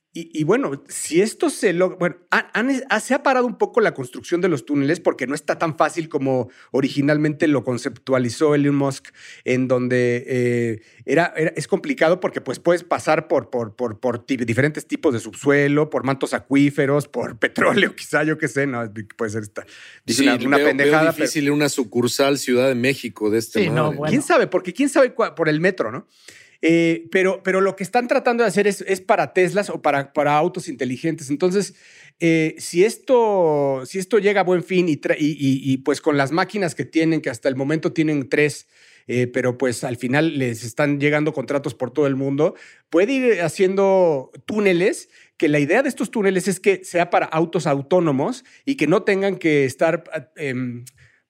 bueno, 0.43 0.83
si 0.89 1.21
esto 1.21 1.49
se 1.49 1.71
logra, 1.71 1.97
bueno, 1.97 2.15
se 2.99 3.13
ha 3.13 3.23
parado 3.23 3.45
un 3.45 3.57
poco 3.57 3.79
la 3.79 3.93
construcción 3.93 4.41
de 4.41 4.49
los 4.49 4.65
túneles 4.65 4.99
porque 4.99 5.25
no 5.25 5.33
está 5.35 5.57
tan 5.57 5.77
fácil 5.77 6.09
como 6.09 6.49
originalmente 6.71 7.47
lo 7.47 7.63
conceptualizó 7.63 8.53
Elon 8.53 8.75
Musk, 8.75 9.07
en 9.45 9.69
donde 9.69 10.25
eh, 10.27 10.81
era, 11.05 11.27
es 11.55 11.65
complicado 11.67 12.19
porque 12.19 12.41
pues 12.41 12.59
puedes 12.59 12.83
pasar 12.83 13.29
por, 13.29 13.49
por, 13.49 13.77
por, 13.77 14.01
por 14.01 14.25
diferentes 14.25 14.85
tipos 14.85 15.13
de 15.13 15.21
subsuelo, 15.21 15.89
por 15.89 16.03
mantos 16.03 16.33
acuíferos, 16.33 17.07
por 17.07 17.37
petróleo, 17.39 17.95
quizá, 17.95 18.23
yo 18.23 18.37
qué 18.37 18.49
sé, 18.49 18.67
no, 18.67 18.91
puede 19.15 19.31
ser 19.31 19.43
esta, 19.43 19.65
sí, 20.05 20.27
una, 20.27 20.35
una 20.45 20.57
pendejada. 20.57 21.11
difícil 21.13 21.49
una 21.51 21.69
sucursal 21.69 22.37
Ciudad 22.37 22.67
de 22.67 22.75
México 22.75 23.29
de 23.29 23.39
este 23.39 23.63
sí, 23.63 23.69
no, 23.69 23.93
¿Quién 24.07 24.21
sabe? 24.21 24.47
Porque 24.47 24.73
quién 24.73 24.89
sabe 24.89 25.11
por 25.11 25.47
el 25.47 25.61
metro, 25.61 25.89
¿no? 25.89 26.07
Eh, 26.61 27.07
pero, 27.11 27.41
pero 27.43 27.59
lo 27.59 27.75
que 27.75 27.83
están 27.83 28.07
tratando 28.07 28.43
de 28.43 28.49
hacer 28.49 28.67
es, 28.67 29.01
para 29.01 29.33
Teslas 29.33 29.69
o 29.69 29.81
para, 29.81 30.13
para 30.13 30.37
autos 30.37 30.67
inteligentes. 30.67 31.29
Entonces, 31.29 31.73
eh, 32.19 32.55
si, 32.59 32.83
esto, 32.83 33.81
si 33.85 33.97
esto 33.97 34.19
llega 34.19 34.41
a 34.41 34.43
buen 34.43 34.63
fin 34.63 34.87
y, 34.87 35.77
pues 35.77 36.01
con 36.01 36.17
las 36.17 36.31
máquinas 36.31 36.75
que 36.75 36.85
tienen, 36.85 37.21
que 37.21 37.31
hasta 37.31 37.49
el 37.49 37.55
momento 37.55 37.93
tienen 37.93 38.29
tres, 38.29 38.67
eh, 39.07 39.25
pero 39.25 39.57
pues 39.57 39.83
al 39.83 39.97
final 39.97 40.37
les 40.37 40.63
están 40.63 40.99
llegando 40.99 41.33
contratos 41.33 41.73
por 41.73 41.91
todo 41.91 42.05
el 42.05 42.15
mundo, 42.15 42.53
puede 42.91 43.13
ir 43.13 43.41
haciendo 43.41 44.31
túneles 44.45 45.09
que 45.37 45.49
la 45.49 45.57
idea 45.57 45.81
de 45.81 45.89
estos 45.89 46.11
túneles 46.11 46.47
es 46.47 46.59
que 46.59 46.85
sea 46.85 47.09
para 47.09 47.25
autos 47.25 47.65
autónomos 47.65 48.45
y 48.63 48.75
que 48.75 48.85
no 48.85 49.01
tengan 49.01 49.37
que 49.37 49.65
estar 49.65 50.03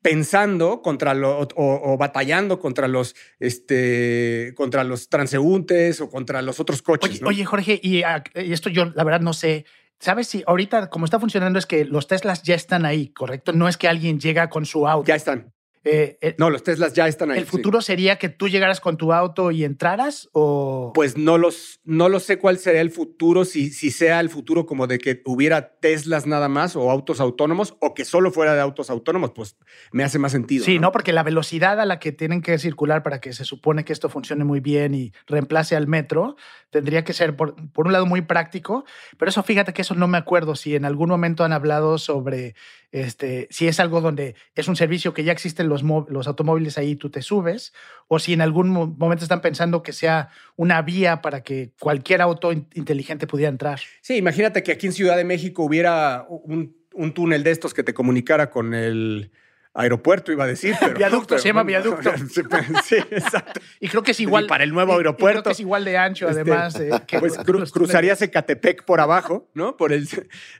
pensando 0.02 0.82
contra 0.82 1.14
lo, 1.14 1.48
o, 1.56 1.98
batallando 1.98 2.60
contra 2.60 2.88
los, 2.88 3.16
este, 3.40 4.54
contra 4.56 4.84
los 4.84 5.10
transeúntes 5.10 6.02
o 6.02 6.10
contra 6.10 6.42
los 6.42 6.60
otros 6.60 6.82
coches. 6.82 7.22
Oye, 7.24 7.46
Jorge, 7.46 7.80
y, 7.82 8.04
esto 8.36 8.70
yo 8.70 8.86
la 8.86 9.04
verdad 9.04 9.22
no 9.22 9.34
sé. 9.34 9.66
¿Sabes 10.00 10.28
si 10.28 10.44
ahorita 10.48 10.90
como 10.90 11.06
está 11.06 11.20
funcionando 11.20 11.60
es 11.60 11.68
que 11.68 11.86
los 11.86 12.08
Teslas 12.08 12.42
ya 12.42 12.56
están 12.56 12.86
ahí, 12.86 13.10
correcto? 13.10 13.54
No 13.54 13.68
es 13.68 13.78
que 13.78 13.88
alguien 13.88 14.20
llega 14.20 14.50
con 14.50 14.66
su 14.66 14.88
auto. 14.88 15.08
Ya 15.08 15.16
están. 15.16 15.54
Eh, 15.84 16.20
eh, 16.22 16.36
no, 16.38 16.52
los 16.52 16.63
Teslas 16.63 16.94
ya 16.94 17.08
están 17.08 17.32
ahí. 17.32 17.39
¿El 17.39 17.46
futuro 17.46 17.82
sería 17.82 18.17
que 18.17 18.30
tú 18.30 18.48
llegaras 18.48 18.80
con 18.80 18.98
tu 18.98 19.13
auto 19.13 19.50
y 19.50 19.63
entraras 19.63 20.30
o...? 20.32 20.91
Pues 20.94 21.17
no, 21.17 21.39
los, 21.39 21.80
no 21.84 22.08
lo 22.08 22.20
sé 22.20 22.38
cuál 22.38 22.60
sería 22.60 22.82
el 22.82 22.91
futuro, 22.91 23.46
si, 23.46 23.72
si 23.72 23.89
sea 23.89 24.20
el 24.20 24.30
futuro 24.30 24.67
como 24.67 24.86
de 24.86 25.00
que 25.00 25.22
hubiera 25.26 25.80
Teslas 25.80 26.28
nada 26.28 26.50
más 26.50 26.76
o 26.76 26.91
autos 26.91 27.20
autónomos 27.20 27.76
o 27.80 27.96
que 27.96 28.06
solo 28.06 28.32
fuera 28.32 28.54
de 28.54 28.62
autos 28.62 28.91
autónomos, 28.91 29.32
pues 29.32 29.58
me 29.91 30.04
hace 30.04 30.20
más 30.20 30.32
sentido. 30.32 30.63
Sí, 30.63 30.78
¿no? 30.78 30.91
Porque 30.91 31.13
la 31.13 31.24
velocidad 31.24 31.80
a 31.80 31.86
la 31.86 32.00
que 32.00 32.12
tienen 32.12 32.41
que 32.41 32.60
circular 32.60 33.02
para 33.02 33.20
que 33.20 33.34
se 33.34 33.44
supone 33.44 33.84
que 33.84 33.94
esto 33.94 34.08
funcione 34.08 34.44
muy 34.44 34.60
bien 34.60 34.94
y 34.94 35.13
reemplace 35.26 35.76
al 35.76 35.88
metro 35.88 36.36
tendría 36.70 37.04
que 37.04 37.13
ser, 37.13 37.36
por, 37.36 37.56
por 37.72 37.86
un 37.86 37.94
lado, 37.94 38.06
muy 38.06 38.22
práctico, 38.22 38.86
pero 39.17 39.30
eso 39.30 39.44
fíjate 39.44 39.74
que 39.74 39.82
eso 39.82 39.94
no 39.94 40.08
me 40.08 40.17
acuerdo 40.17 40.56
si 40.56 40.76
en 40.76 40.86
algún 40.86 41.10
momento 41.10 41.44
han 41.44 41.54
hablado 41.54 41.98
sobre 41.98 42.56
este, 42.91 43.47
si 43.49 43.67
es 43.67 43.80
algo 43.80 44.01
donde 44.01 44.36
es 44.56 44.67
un 44.67 44.75
servicio 44.75 45.13
que 45.13 45.23
ya 45.23 45.32
existen 45.32 45.69
los, 45.69 45.84
los 45.84 46.27
automóviles 46.27 46.77
ahí, 46.77 46.95
tú 46.95 47.10
te 47.10 47.21
subes, 47.21 47.73
o 48.08 48.19
si 48.19 48.34
en 48.34 48.41
algún 48.41 48.69
momento 48.69 49.23
están 49.23 49.41
pensando 49.41 49.82
que 49.82 49.93
sea 49.93 50.30
una 50.56 50.82
vía 50.82 51.21
para 51.21 51.41
que 51.41 51.71
cualquier 51.80 52.21
auto 52.21 52.51
inteligente 52.51 53.27
pudiera 53.27 53.49
entrar. 53.49 53.80
Sí, 54.01 54.17
imagínate 54.17 54.63
que 54.63 54.73
aquí 54.73 54.88
en 54.88 54.93
Ciudad 54.93 55.17
de 55.17 55.23
México 55.23 55.63
hubiera 55.63 56.25
un, 56.27 56.75
un 56.93 57.13
túnel 57.13 57.43
de 57.43 57.51
estos 57.51 57.73
que 57.73 57.84
te 57.84 57.93
comunicara 57.93 58.49
con 58.49 58.73
el 58.73 59.32
aeropuerto, 59.73 60.31
iba 60.31 60.43
a 60.43 60.47
decir. 60.47 60.75
Pero, 60.79 60.95
viaducto, 60.95 61.39
se 61.39 61.47
llama 61.47 61.63
viaducto. 61.63 62.12
sí, 62.84 62.95
exacto. 62.95 63.62
Y 63.79 63.88
creo 63.88 64.03
que 64.03 64.12
es 64.12 64.19
igual. 64.19 64.47
para 64.47 64.63
el 64.63 64.71
nuevo 64.71 64.95
aeropuerto. 64.95 65.49
es 65.49 65.60
igual 65.60 65.86
de 65.86 65.97
ancho, 65.97 66.27
este, 66.27 66.41
además. 66.41 66.79
Eh, 66.79 66.91
pues 67.19 67.38
cruzarías 67.71 68.21
Ecatepec 68.21 68.84
por 68.84 68.99
abajo, 68.99 69.49
¿no? 69.53 69.77
Por 69.77 69.93
el, 69.93 70.07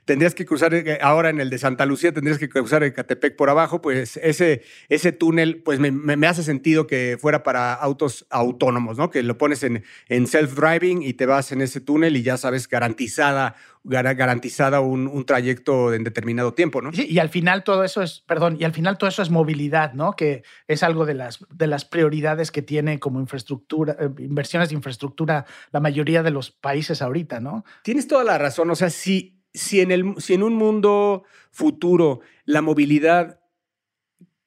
tendrías 0.04 0.34
que 0.34 0.46
cruzar, 0.46 0.74
eh, 0.74 0.98
ahora 1.02 1.30
en 1.30 1.40
el 1.40 1.50
de 1.50 1.58
Santa 1.58 1.84
Lucía, 1.84 2.12
tendrías 2.12 2.38
que 2.38 2.48
cruzar 2.48 2.82
Ecatepec 2.82 3.36
por 3.36 3.50
abajo, 3.50 3.82
pues 3.82 4.16
ese, 4.16 4.62
ese 4.88 5.12
túnel, 5.12 5.62
pues 5.62 5.78
me, 5.78 5.90
me, 5.90 6.26
hace 6.26 6.42
sentido 6.42 6.86
que 6.86 7.18
fuera 7.20 7.42
para 7.42 7.74
autos 7.74 8.26
autónomos, 8.30 8.96
¿no? 8.96 9.10
Que 9.10 9.22
lo 9.22 9.36
pones 9.36 9.62
en, 9.62 9.84
en 10.08 10.26
self-driving 10.26 11.02
y 11.02 11.14
te 11.14 11.26
vas 11.26 11.52
en 11.52 11.60
ese 11.60 11.80
túnel 11.80 12.16
y 12.16 12.22
ya 12.22 12.36
sabes, 12.36 12.68
garantizada 12.68 13.56
garantizada 13.84 14.80
un, 14.80 15.08
un, 15.08 15.24
trayecto 15.24 15.92
en 15.92 16.04
determinado 16.04 16.54
tiempo, 16.54 16.80
¿no? 16.80 16.92
Sí, 16.92 17.06
y 17.08 17.18
al 17.18 17.30
final 17.30 17.64
todo 17.64 17.82
eso 17.82 18.00
es, 18.00 18.20
perdón, 18.20 18.56
y 18.60 18.64
al 18.64 18.72
final 18.72 18.96
todo 18.96 19.08
eso 19.08 19.22
es 19.22 19.30
movilidad, 19.30 19.92
¿no? 19.94 20.12
Que 20.12 20.44
es 20.68 20.82
algo 20.82 21.04
de 21.04 21.14
las, 21.14 21.44
de 21.50 21.66
las 21.66 21.84
prioridades 21.84 22.52
que 22.52 22.62
tiene 22.62 23.00
como 23.00 23.18
infraestructura, 23.18 23.96
eh, 23.98 24.08
inversiones 24.18 24.68
de 24.68 24.76
infraestructura 24.76 25.46
la 25.72 25.80
mayoría 25.80 26.22
de 26.22 26.30
los 26.30 26.52
países 26.52 27.02
ahorita, 27.02 27.40
¿no? 27.40 27.64
Tienes 27.82 28.06
toda 28.06 28.22
la 28.22 28.38
razón, 28.38 28.70
o 28.70 28.76
sea, 28.76 28.90
si, 28.90 29.42
si, 29.52 29.80
en, 29.80 29.90
el, 29.90 30.14
si 30.18 30.34
en 30.34 30.44
un 30.44 30.54
mundo 30.54 31.24
futuro 31.50 32.20
la 32.44 32.62
movilidad 32.62 33.40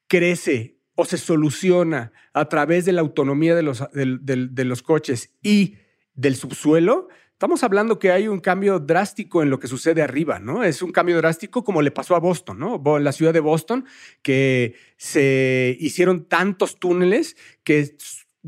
crece 0.08 0.80
o 0.96 1.04
se 1.04 1.18
soluciona 1.18 2.14
a 2.34 2.48
través 2.48 2.86
de 2.86 2.94
la 2.94 3.02
autonomía 3.02 3.54
de 3.54 3.64
los, 3.64 3.84
de, 3.92 4.48
de 4.50 4.66
los 4.66 4.82
coches 4.82 5.36
y 5.42 5.78
del 6.14 6.38
subsuelo, 6.38 7.10
Estamos 7.36 7.66
hablando 7.66 8.00
que 8.00 8.14
hay 8.14 8.30
un 8.30 8.40
cambio 8.40 8.80
drástico 8.80 9.44
en 9.44 9.50
lo 9.50 9.60
que 9.60 9.68
sucede 9.68 10.02
arriba, 10.02 10.40
¿no? 10.40 10.64
Es 10.64 10.82
un 10.82 10.94
cambio 10.94 11.18
drástico 11.18 11.66
como 11.66 11.82
le 11.82 11.92
pasó 11.92 12.16
a 12.16 12.20
Boston, 12.20 12.58
¿no? 12.58 12.82
En 12.96 13.04
la 13.04 13.12
ciudad 13.12 13.34
de 13.34 13.42
Boston, 13.42 13.86
que 14.22 14.76
se 14.96 15.76
hicieron 15.82 16.30
tantos 16.30 16.80
túneles 16.80 17.36
que 17.66 17.98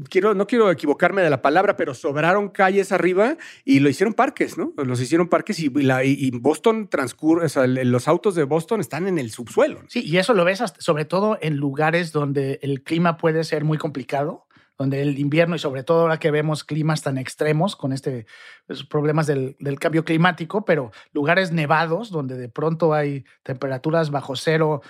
quiero, 0.10 0.36
no 0.36 0.48
quiero 0.48 0.72
equivocarme 0.72 1.22
de 1.22 1.30
la 1.30 1.42
palabra, 1.42 1.76
pero 1.76 1.94
sobraron 1.94 2.48
calles 2.48 2.94
arriba 2.94 3.36
y 3.66 3.82
lo 3.82 3.90
hicieron 3.90 4.14
parques, 4.14 4.58
¿no? 4.58 4.74
Los 4.78 5.02
hicieron 5.02 5.28
parques 5.28 5.60
y, 5.60 6.32
Boston 6.40 6.88
transcurre, 6.88 7.48
o 7.48 7.50
sea, 7.50 7.68
los 7.68 8.08
autos 8.08 8.36
de 8.36 8.46
Boston 8.46 8.80
están 8.80 9.10
en 9.10 9.18
el 9.20 9.32
subsuelo. 9.32 9.82
Sí, 9.90 10.02
y 10.06 10.16
eso 10.16 10.34
lo 10.34 10.46
ves 10.46 10.64
sobre 10.78 11.04
todo 11.04 11.38
en 11.42 11.58
lugares 11.58 12.14
donde 12.14 12.60
el 12.62 12.84
clima 12.84 13.18
puede 13.18 13.44
ser 13.44 13.66
muy 13.66 13.78
complicado 13.78 14.47
donde 14.78 15.02
el 15.02 15.18
invierno 15.18 15.56
y 15.56 15.60
sobre 15.60 15.84
todo 15.84 16.02
ahora 16.02 16.20
que 16.20 16.32
vemos 16.32 16.64
climas 16.64 17.02
tan 17.02 17.18
extremos 17.18 17.76
con 17.76 17.94
este 17.94 18.28
pues, 18.68 18.84
problemas 18.84 19.26
del, 19.28 19.56
cambio 19.80 20.06
climático, 20.06 20.66
pero 20.66 20.92
lugares 21.14 21.52
nevados 21.52 22.12
donde 22.12 22.38
de 22.38 22.50
pronto 22.50 22.94
hay 22.94 23.26
temperaturas 23.44 24.12
bajo 24.12 24.36
cero, 24.36 24.82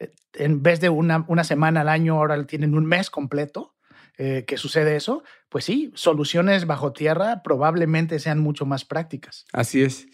eh, 0.00 0.12
en 0.34 0.62
vez 0.62 0.80
de 0.80 0.88
una, 0.88 1.24
una 1.28 1.44
semana 1.44 1.82
al 1.82 1.88
año, 1.88 2.16
ahora 2.16 2.44
tienen 2.44 2.74
un 2.74 2.86
mes 2.86 3.10
completo. 3.10 3.72
eh, 4.18 4.44
que 4.46 4.56
sucede 4.56 4.96
eso, 4.96 5.22
pues 5.50 5.66
sí, 5.66 5.92
soluciones 5.94 6.66
bajo 6.66 6.94
tierra 6.94 7.42
probablemente 7.42 8.18
sean 8.18 8.38
mucho 8.38 8.64
más 8.64 8.86
prácticas. 8.86 9.44
Así 9.52 9.82
es. 9.82 10.06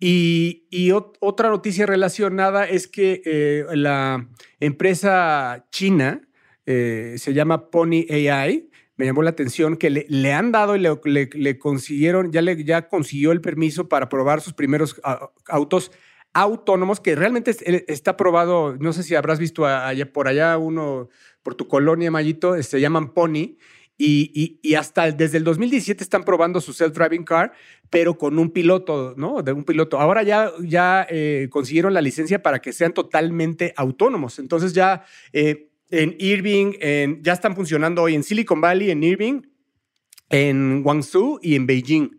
Y, 0.00 0.90
otra 1.20 1.50
noticia 1.50 1.86
relacionada 1.86 2.64
es 2.64 2.88
que 2.88 3.22
eh, 3.24 3.64
la 3.76 4.26
empresa 4.58 5.66
china 5.70 6.22
se 6.66 7.32
llama 7.32 7.70
Pony 7.70 8.06
AI. 8.10 8.70
Me 8.96 9.06
llamó 9.06 9.22
la 9.22 9.30
atención 9.30 9.76
que 9.76 9.90
le, 9.90 10.32
han 10.32 10.52
dado 10.52 10.76
y 10.76 10.80
le, 10.80 11.58
consiguieron, 11.58 12.30
ya, 12.32 12.42
le, 12.42 12.62
ya 12.64 12.88
consiguió 12.88 13.32
el 13.32 13.40
permiso 13.40 13.88
para 13.88 14.08
probar 14.08 14.40
sus 14.40 14.52
primeros 14.52 15.00
autos 15.48 15.90
autónomos, 16.32 17.00
que 17.00 17.14
realmente 17.14 17.56
está 17.92 18.16
probado, 18.16 18.76
no 18.78 18.92
sé 18.92 19.04
si 19.04 19.14
habrás 19.14 19.38
visto 19.38 19.64
por 20.12 20.28
allá 20.28 20.58
uno, 20.58 21.08
por 21.42 21.54
tu 21.54 21.68
colonia, 21.68 22.10
Mayito, 22.10 22.60
se 22.62 22.80
llaman 22.80 23.14
Pony, 23.14 23.56
y, 23.96 24.74
hasta 24.74 25.12
desde 25.12 25.38
el 25.38 25.44
2017 25.44 26.02
están 26.02 26.24
probando 26.24 26.60
su 26.60 26.72
self-driving 26.72 27.24
car, 27.24 27.52
pero 27.90 28.18
con 28.18 28.38
un 28.38 28.50
piloto, 28.50 29.14
¿no? 29.16 29.42
De 29.42 29.52
un 29.52 29.64
piloto. 29.64 30.00
Ahora 30.00 30.24
ya, 30.24 30.50
ya 30.60 31.06
eh, 31.08 31.48
consiguieron 31.50 31.94
la 31.94 32.00
licencia 32.00 32.42
para 32.42 32.58
que 32.58 32.72
sean 32.72 32.92
totalmente 32.92 33.72
autónomos. 33.76 34.40
Entonces 34.40 34.72
ya 34.72 35.04
eh, 35.32 35.70
en 36.00 36.16
Irving, 36.18 36.74
en, 36.80 37.22
ya 37.22 37.32
están 37.32 37.54
funcionando 37.54 38.02
hoy 38.02 38.14
en 38.14 38.22
Silicon 38.22 38.60
Valley, 38.60 38.90
en 38.90 39.02
Irving, 39.02 39.42
en 40.28 40.82
Guangzhou 40.82 41.38
y 41.42 41.54
en 41.54 41.66
Beijing. 41.66 42.10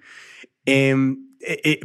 Em, 0.65 1.35
eh, 1.41 1.79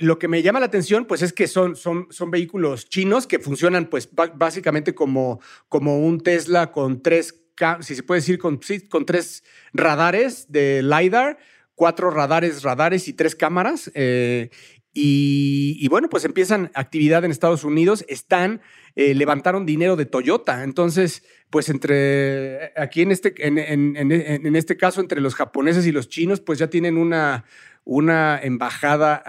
lo 0.00 0.18
que 0.18 0.28
me 0.28 0.42
llama 0.42 0.60
la 0.60 0.66
atención, 0.66 1.04
pues 1.04 1.22
es 1.22 1.32
que 1.32 1.46
son, 1.46 1.76
son, 1.76 2.06
son 2.10 2.30
vehículos 2.30 2.88
chinos 2.88 3.26
que 3.26 3.38
funcionan, 3.38 3.86
pues 3.90 4.08
básicamente 4.34 4.94
como, 4.94 5.40
como 5.68 5.98
un 5.98 6.20
Tesla 6.20 6.72
con 6.72 7.02
tres 7.02 7.42
si 7.80 7.94
se 7.94 8.02
puede 8.02 8.20
decir, 8.20 8.38
con, 8.38 8.60
con 8.88 9.06
tres 9.06 9.44
radares 9.72 10.50
de 10.50 10.82
LiDAR, 10.82 11.38
cuatro 11.74 12.10
radares, 12.10 12.62
radares 12.62 13.08
y 13.08 13.12
tres 13.12 13.34
cámaras. 13.36 13.90
Eh, 13.94 14.50
y, 14.94 15.88
bueno, 15.88 16.08
pues 16.10 16.24
empiezan 16.24 16.70
actividad 16.74 17.24
en 17.24 17.30
Estados 17.30 17.64
Unidos, 17.64 18.04
están, 18.08 18.60
eh, 18.96 19.14
levantaron 19.14 19.66
dinero 19.66 19.96
de 19.96 20.06
Toyota. 20.06 20.64
Entonces, 20.64 21.22
pues 21.50 21.68
entre, 21.68 22.72
aquí 22.76 23.02
en 23.02 23.12
este, 23.12 23.34
en, 23.46 23.58
en 23.58 24.56
este 24.56 24.76
caso, 24.76 25.00
entre 25.00 25.20
los 25.20 25.34
japoneses 25.34 25.86
y 25.86 25.92
los 25.92 26.08
chinos, 26.08 26.40
pues 26.40 26.58
ya 26.58 26.68
tienen 26.68 26.96
una, 26.96 27.44
una 27.84 28.40
embajada 28.40 29.22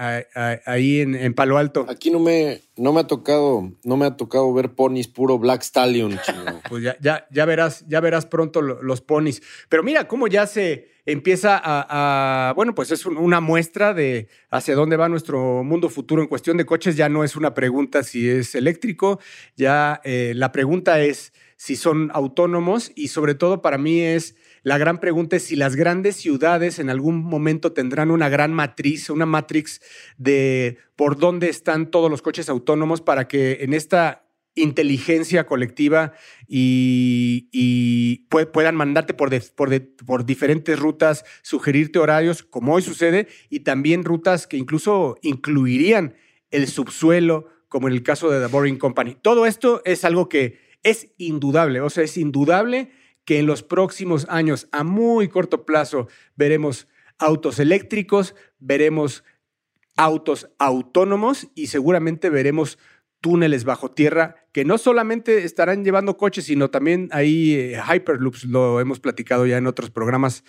ahí 0.65 1.01
en, 1.01 1.33
Palo 1.33 1.57
Alto. 1.57 1.85
Aquí 1.89 2.11
no 2.11 2.19
me, 2.19 2.61
no 2.77 2.93
me 2.93 3.01
ha 3.01 3.07
tocado, 3.07 3.71
no 3.83 3.97
me 3.97 4.05
ha 4.05 4.15
tocado 4.15 4.53
ver 4.53 4.73
ponis 4.73 5.07
puro 5.07 5.39
Black 5.39 5.63
Stallion. 5.63 6.19
pues 6.69 6.83
ya, 6.83 6.95
ya, 7.01 7.27
ya, 7.31 7.45
verás, 7.45 7.83
ya 7.87 7.99
verás 7.99 8.25
pronto 8.25 8.61
los 8.61 9.01
ponis. 9.01 9.41
Pero 9.69 9.83
mira 9.83 10.07
cómo 10.07 10.27
ya 10.27 10.45
se 10.45 10.92
empieza 11.05 11.59
a, 11.63 12.53
bueno, 12.55 12.75
pues 12.75 12.91
es 12.91 13.05
una 13.05 13.41
muestra 13.41 13.93
de 13.93 14.27
hacia 14.49 14.75
dónde 14.75 14.97
va 14.97 15.09
nuestro 15.09 15.63
mundo 15.63 15.89
futuro 15.89 16.21
en 16.21 16.27
cuestión 16.27 16.57
de 16.57 16.65
coches. 16.65 16.95
Ya 16.95 17.09
no 17.09 17.23
es 17.23 17.35
una 17.35 17.53
pregunta 17.53 18.03
si 18.03 18.29
es 18.29 18.55
eléctrico, 18.55 19.19
ya 19.55 20.01
eh, 20.03 20.33
la 20.35 20.51
pregunta 20.51 21.01
es 21.01 21.33
si 21.55 21.75
son 21.75 22.11
autónomos 22.13 22.91
y 22.95 23.07
sobre 23.07 23.35
todo 23.35 23.61
para 23.61 23.77
mí 23.77 24.01
es 24.01 24.35
la 24.63 24.77
gran 24.77 24.99
pregunta 24.99 25.35
es 25.35 25.43
si 25.43 25.55
las 25.55 25.75
grandes 25.75 26.15
ciudades 26.15 26.79
en 26.79 26.89
algún 26.89 27.23
momento 27.23 27.73
tendrán 27.73 28.11
una 28.11 28.29
gran 28.29 28.53
matriz, 28.53 29.09
una 29.09 29.25
matrix 29.25 29.81
de 30.17 30.77
por 30.95 31.17
dónde 31.17 31.49
están 31.49 31.91
todos 31.91 32.09
los 32.09 32.21
coches 32.21 32.49
autónomos 32.49 33.01
para 33.01 33.27
que 33.27 33.59
en 33.61 33.73
esta 33.73 34.22
inteligencia 34.55 35.45
colectiva 35.45 36.13
y, 36.47 38.27
puedan 38.51 38.75
mandarte 38.75 39.13
por, 39.13 39.31
por, 39.55 40.25
diferentes 40.25 40.79
rutas, 40.79 41.25
sugerirte 41.41 41.99
horarios, 41.99 42.43
como 42.43 42.73
hoy 42.73 42.81
sucede, 42.81 43.27
y 43.49 43.61
también 43.61 44.03
rutas 44.03 44.47
que 44.47 44.57
incluso 44.57 45.17
incluirían 45.21 46.15
el 46.51 46.67
subsuelo, 46.67 47.47
como 47.67 47.87
en 47.87 47.93
el 47.93 48.03
caso 48.03 48.29
de 48.29 48.39
The 48.39 48.51
Boring 48.51 48.77
Company. 48.77 49.17
Todo 49.21 49.45
esto 49.45 49.81
es 49.85 50.05
algo 50.05 50.29
que 50.29 50.59
es 50.83 51.13
indudable, 51.17 51.81
o 51.81 51.89
sea, 51.89 52.03
es 52.03 52.17
indudable 52.17 52.91
que 53.25 53.39
en 53.39 53.45
los 53.45 53.63
próximos 53.63 54.27
años, 54.29 54.67
a 54.71 54.83
muy 54.83 55.29
corto 55.29 55.65
plazo, 55.65 56.07
veremos 56.35 56.87
autos 57.17 57.59
eléctricos, 57.59 58.35
veremos 58.59 59.23
autos 59.95 60.49
autónomos 60.57 61.47
y 61.55 61.67
seguramente 61.67 62.29
veremos 62.29 62.77
túneles 63.23 63.63
bajo 63.63 63.89
tierra 63.89 64.35
que 64.51 64.65
no 64.65 64.77
solamente 64.77 65.45
estarán 65.45 65.85
llevando 65.85 66.17
coches, 66.17 66.43
sino 66.43 66.69
también 66.69 67.07
ahí 67.13 67.53
eh, 67.53 67.79
Hyperloops, 67.81 68.43
lo 68.43 68.81
hemos 68.81 68.99
platicado 68.99 69.45
ya 69.45 69.55
en 69.55 69.65
otros 69.65 69.89
programas 69.89 70.43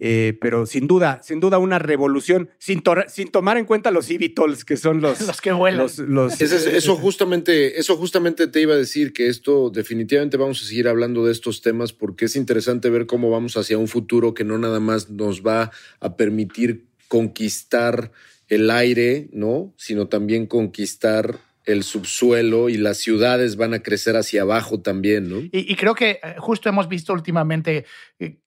eh, 0.00 0.36
pero 0.40 0.66
sin 0.66 0.88
duda, 0.88 1.20
sin 1.22 1.38
duda 1.38 1.58
una 1.58 1.78
revolución, 1.78 2.50
sin, 2.58 2.82
sin 3.06 3.30
tomar 3.30 3.58
en 3.58 3.64
cuenta 3.64 3.92
los 3.92 4.10
eVTOLs, 4.10 4.64
que 4.64 4.76
son 4.76 5.00
los, 5.00 5.20
los 5.26 5.40
que 5.40 5.52
vuelan. 5.52 5.86
eso, 5.86 6.96
justamente, 6.96 7.78
eso 7.78 7.96
justamente 7.96 8.48
te 8.48 8.60
iba 8.60 8.74
a 8.74 8.78
decir, 8.78 9.12
que 9.12 9.28
esto 9.28 9.70
definitivamente 9.70 10.36
vamos 10.36 10.62
a 10.62 10.66
seguir 10.66 10.88
hablando 10.88 11.24
de 11.24 11.32
estos 11.32 11.62
temas 11.62 11.92
porque 11.92 12.24
es 12.24 12.36
interesante 12.36 12.90
ver 12.90 13.06
cómo 13.06 13.30
vamos 13.30 13.56
hacia 13.56 13.78
un 13.78 13.86
futuro 13.86 14.34
que 14.34 14.44
no 14.44 14.58
nada 14.58 14.80
más 14.80 15.10
nos 15.10 15.46
va 15.46 15.70
a 16.00 16.16
permitir 16.16 16.86
conquistar 17.06 18.10
el 18.48 18.70
aire, 18.70 19.28
¿no? 19.30 19.74
Sino 19.76 20.08
también 20.08 20.46
conquistar 20.46 21.38
el 21.64 21.82
subsuelo 21.82 22.68
y 22.68 22.76
las 22.76 22.98
ciudades 22.98 23.56
van 23.56 23.74
a 23.74 23.82
crecer 23.82 24.16
hacia 24.16 24.42
abajo 24.42 24.80
también, 24.80 25.28
¿no? 25.28 25.38
y, 25.50 25.74
creo 25.76 25.94
que 25.94 26.20
eh, 26.22 26.36
justo 26.38 26.68
hemos 26.68 26.88
visto 26.88 27.12
últimamente 27.12 27.86
eh, 28.18 28.38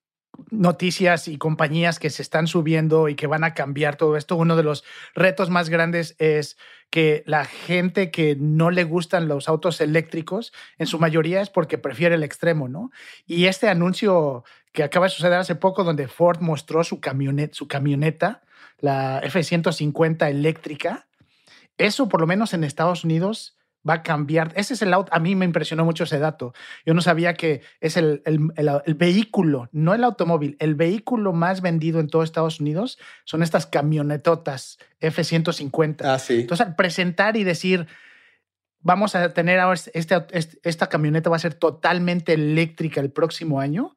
noticias 0.51 1.27
y 1.27 1.37
compañías 1.37 1.99
que 1.99 2.09
se 2.09 2.21
están 2.21 2.47
subiendo 2.47 3.09
y 3.09 3.15
que 3.15 3.27
van 3.27 3.43
a 3.43 3.53
cambiar 3.53 3.95
todo 3.95 4.17
esto. 4.17 4.35
Uno 4.35 4.55
de 4.55 4.63
los 4.63 4.83
retos 5.15 5.49
más 5.49 5.69
grandes 5.69 6.15
es 6.19 6.57
que 6.89 7.23
la 7.25 7.45
gente 7.45 8.11
que 8.11 8.35
no 8.39 8.71
le 8.71 8.83
gustan 8.83 9.27
los 9.27 9.49
autos 9.49 9.81
eléctricos, 9.81 10.53
en 10.77 10.87
su 10.87 10.99
mayoría 10.99 11.41
es 11.41 11.49
porque 11.49 11.77
prefiere 11.77 12.15
el 12.15 12.23
extremo, 12.23 12.69
¿no? 12.69 12.91
Y 13.25 13.45
este 13.45 13.67
anuncio 13.67 14.43
que 14.71 14.83
acaba 14.83 15.07
de 15.07 15.11
suceder 15.11 15.39
hace 15.39 15.55
poco, 15.55 15.83
donde 15.83 16.07
Ford 16.07 16.39
mostró 16.41 16.83
su, 16.83 16.99
camioneta, 16.99 17.53
su 17.53 17.67
camioneta, 17.67 18.43
la 18.79 19.19
F-150 19.23 20.29
eléctrica, 20.29 21.06
eso 21.77 22.09
por 22.09 22.21
lo 22.21 22.27
menos 22.27 22.53
en 22.53 22.63
Estados 22.63 23.03
Unidos 23.03 23.57
va 23.87 23.95
a 23.95 24.03
cambiar. 24.03 24.51
Ese 24.55 24.73
es 24.73 24.81
el 24.81 24.93
auto. 24.93 25.13
A 25.13 25.19
mí 25.19 25.35
me 25.35 25.45
impresionó 25.45 25.85
mucho 25.85 26.03
ese 26.03 26.19
dato. 26.19 26.53
Yo 26.85 26.93
no 26.93 27.01
sabía 27.01 27.35
que 27.35 27.61
es 27.79 27.97
el, 27.97 28.21
el, 28.25 28.93
vehículo, 28.95 29.69
no 29.71 29.93
el 29.93 30.03
automóvil, 30.03 30.57
el 30.59 30.75
vehículo 30.75 31.33
más 31.33 31.61
vendido 31.61 31.99
en 31.99 32.07
todo 32.07 32.23
Estados 32.23 32.59
Unidos 32.59 32.97
son 33.23 33.43
estas 33.43 33.65
camionetotas 33.65 34.77
F-150. 34.99 36.01
Ah, 36.03 36.19
sí. 36.19 36.41
Entonces, 36.41 36.67
al 36.67 36.75
presentar 36.75 37.37
y 37.37 37.43
decir, 37.43 37.87
vamos 38.81 39.15
a 39.15 39.33
tener 39.33 39.59
ahora 39.59 39.79
este, 39.93 40.25
este, 40.31 40.59
esta 40.63 40.87
camioneta 40.87 41.29
va 41.29 41.35
a 41.37 41.39
ser 41.39 41.53
totalmente 41.53 42.33
eléctrica 42.33 43.01
el 43.01 43.11
próximo 43.11 43.59
año, 43.59 43.95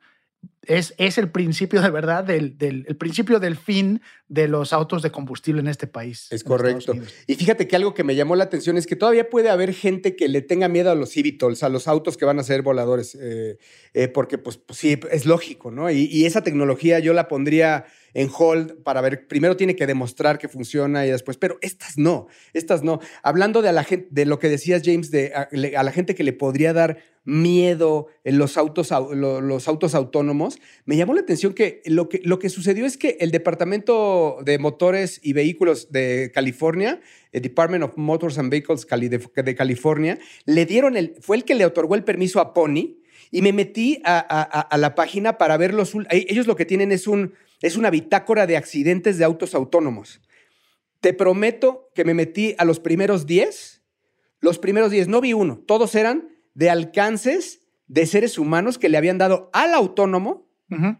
es, 0.63 0.95
es, 0.99 1.19
el 1.19 1.31
principio 1.31 1.81
de 1.81 1.91
verdad, 1.91 2.23
del, 2.23 2.59
del 2.59 2.85
el 2.87 2.97
principio 2.97 3.41
del 3.41 3.57
fin 3.57 4.03
de 4.29 4.47
los 4.47 4.73
autos 4.73 5.03
de 5.03 5.11
combustible 5.11 5.61
en 5.61 5.69
este 5.69 5.87
país. 5.87 6.29
Es 6.31 6.45
correcto. 6.45 6.93
Y 7.27 7.35
fíjate 7.35 7.67
que 7.67 7.77
algo 7.77 7.95
que 7.95 8.05
me 8.05 8.15
llamó 8.15 8.37
la 8.37 8.45
atención 8.45 8.77
es 8.77 8.87
que 8.87 8.95
todavía 8.95 9.31
puede 9.31 9.49
haber 9.49 9.73
gente 9.73 10.17
que 10.17 10.29
le 10.29 10.43
tenga 10.43 10.69
miedo 10.69 10.91
a 10.91 10.95
los 10.95 11.17
eVTOLs, 11.17 11.63
a 11.63 11.69
los 11.69 11.89
autos 11.89 12.17
que 12.17 12.25
van 12.25 12.39
a 12.39 12.43
ser 12.43 12.63
voladores, 12.63 13.17
eh, 13.21 13.59
eh, 13.95 14.09
porque 14.09 14.39
pues, 14.39 14.59
pues, 14.59 14.79
sí, 14.79 15.01
es 15.11 15.27
lógico, 15.27 15.71
¿no? 15.71 15.91
Y, 15.91 16.05
y, 16.05 16.27
esa 16.27 16.43
tecnología 16.43 16.99
yo 16.99 17.13
la 17.13 17.27
pondría 17.27 17.87
en 18.15 18.29
hold 18.37 18.83
para 18.83 19.01
ver, 19.01 19.27
primero 19.29 19.57
tiene 19.57 19.77
que 19.77 19.87
demostrar 19.87 20.39
que 20.39 20.49
funciona 20.49 21.07
y 21.07 21.11
después, 21.11 21.37
pero 21.37 21.59
estas 21.61 21.97
no, 21.99 22.27
estas 22.53 22.83
no. 22.83 23.01
Hablando 23.23 23.63
de, 23.63 23.73
la 23.73 23.85
gente, 23.85 24.09
de 24.11 24.27
lo 24.27 24.39
que 24.39 24.49
decías, 24.49 24.83
James, 24.85 25.11
de 25.11 25.33
a, 25.35 25.83
la 25.83 25.93
gente 25.93 26.15
que 26.15 26.25
le 26.25 26.33
podría 26.33 26.73
dar 26.73 26.99
miedo 27.25 28.07
en 28.25 28.39
los 28.39 28.57
autos, 28.57 28.91
los 28.91 29.69
autos 29.69 29.95
autónomos, 29.95 30.50
me 30.85 30.97
llamó 30.97 31.15
la 31.15 31.21
atención 31.21 31.55
que 31.55 31.83
lo, 31.87 32.09
que 32.09 32.49
sucedió 32.49 32.87
es 32.87 32.97
que 32.97 33.17
el 33.21 33.31
Departamento 33.31 34.39
de 34.45 34.59
Motores 34.59 35.21
y 35.23 35.33
Vehículos 35.33 35.93
de 35.93 36.31
California, 36.35 37.01
el 37.33 37.43
Department 37.43 37.85
of 37.85 37.97
Motors 37.97 38.39
and 38.39 38.51
Vehicles 38.51 38.87
de, 38.87 39.55
California, 39.55 40.19
le 40.45 40.67
dieron 40.67 40.97
el, 40.97 41.15
fue 41.21 41.37
el 41.37 41.45
que 41.45 41.55
le 41.55 41.67
otorgó 41.67 41.95
el 41.95 42.05
permiso 42.05 42.41
a 42.41 42.55
Pony 42.55 42.99
y 43.31 43.43
me 43.43 43.53
metí 43.53 44.01
a, 44.05 44.19
a 44.19 44.79
la 44.79 44.95
página 44.95 45.39
para 45.39 45.57
ver 45.57 45.75
los... 45.75 45.93
Ellos 46.11 46.47
lo 46.47 46.57
que 46.57 46.65
tienen 46.65 46.91
es 46.91 47.07
un 47.07 47.35
es 47.61 47.77
una 47.77 47.91
bitácora 47.91 48.47
de 48.47 48.57
accidentes 48.57 49.19
de 49.19 49.25
autos 49.25 49.55
autónomos. 49.55 50.21
Te 51.01 51.13
prometo 51.13 51.91
que 51.95 52.05
me 52.05 52.15
metí 52.15 52.55
a 52.59 52.65
los 52.65 52.81
primeros 52.81 53.27
10. 53.27 53.83
Los 54.41 54.59
primeros 54.59 54.91
10, 54.91 55.09
no 55.09 55.21
vi 55.21 55.33
uno. 55.33 55.63
Todos 55.67 55.95
eran 55.95 56.29
de 56.55 56.71
alcances 56.71 57.60
de 57.91 58.07
seres 58.07 58.39
humanos 58.39 58.79
que 58.79 58.89
le 58.89 58.97
habían 58.97 59.19
dado 59.19 59.51
al 59.53 59.75
autónomo, 59.75 60.47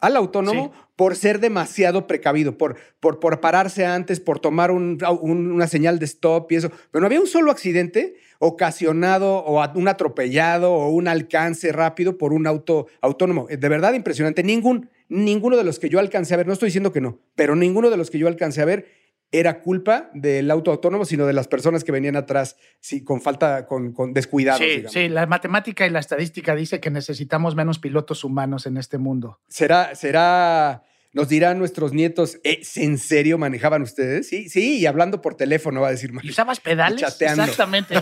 al 0.01 0.17
autónomo, 0.17 0.73
por 0.97 1.15
ser 1.15 1.39
demasiado 1.39 2.09
precavido, 2.09 2.59
por, 2.59 2.75
por, 2.99 3.21
por 3.21 3.41
pararse 3.41 3.87
antes, 3.87 4.19
por 4.19 4.41
tomar 4.41 4.73
una 4.73 5.67
señal 5.69 6.01
de 6.01 6.07
stop 6.07 6.51
y 6.51 6.57
eso. 6.57 6.73
Pero 6.91 7.01
no 7.01 7.07
había 7.07 7.21
un 7.21 7.29
solo 7.29 7.53
accidente 7.53 8.17
ocasionado 8.41 9.37
o 9.37 9.63
un 9.79 9.87
atropellado 9.87 10.73
o 10.73 10.89
un 10.89 11.07
alcance 11.07 11.71
rápido 11.71 12.19
por 12.19 12.33
un 12.33 12.49
auto 12.49 12.89
autónomo. 13.01 13.47
De 13.47 13.69
verdad 13.69 13.93
impresionante. 13.93 14.43
Ningún, 14.43 14.91
ninguno 15.09 15.57
de 15.57 15.63
los 15.63 15.79
que 15.79 15.89
yo 15.89 16.01
alcancé 16.01 16.35
a 16.35 16.39
ver, 16.39 16.49
no 16.49 16.55
estoy 16.55 16.67
diciendo 16.67 16.93
que 16.93 17.01
no, 17.01 17.21
pero 17.37 17.55
ninguno 17.55 17.91
de 17.91 17.99
los 17.99 18.11
que 18.11 18.19
yo 18.19 18.27
alcancé 18.27 18.63
a 18.63 18.65
ver 18.65 18.87
era 19.33 19.61
culpa 19.61 20.11
del 20.13 20.51
auto 20.51 20.71
autónomo, 20.73 21.05
sino 21.05 21.25
de 21.27 21.33
las 21.33 21.47
personas 21.47 21.85
que 21.85 21.93
venían 21.93 22.17
atrás, 22.17 22.57
sí, 22.81 23.05
con 23.05 23.21
falta, 23.21 23.67
con, 23.67 23.93
con 23.93 24.13
descuidados. 24.13 24.61
Sí, 24.61 24.67
digamos. 24.69 24.93
sí, 24.93 25.09
la 25.09 25.27
matemática 25.27 25.87
y 25.87 25.91
la 25.91 26.01
estadística 26.01 26.55
dice 26.57 26.81
que 26.81 26.91
necesitamos 26.91 27.55
menos 27.55 27.79
pilotos 27.79 28.25
humanos 28.25 28.67
en 28.67 28.77
este 28.77 28.99
mundo. 28.99 29.39
Será, 29.49 29.95
será, 29.95 30.83
nos 31.13 31.29
dirán 31.29 31.59
nuestros 31.61 31.93
nietos, 31.93 32.39
¿eh, 32.43 32.61
¿en 32.77 32.99
serio 32.99 33.39
manejaban 33.39 33.83
ustedes? 33.83 34.29
Sí, 34.29 34.49
sí, 34.49 34.79
y 34.79 34.87
hablando 34.87 35.21
por 35.21 35.35
teléfono, 35.37 35.81
va 35.81 35.89
a 35.89 35.91
decir 35.93 36.11
¿Y 36.23 36.31
usabas 36.31 36.59
pedales? 36.59 37.01
chateando. 37.01 37.43
Exactamente. 37.45 37.95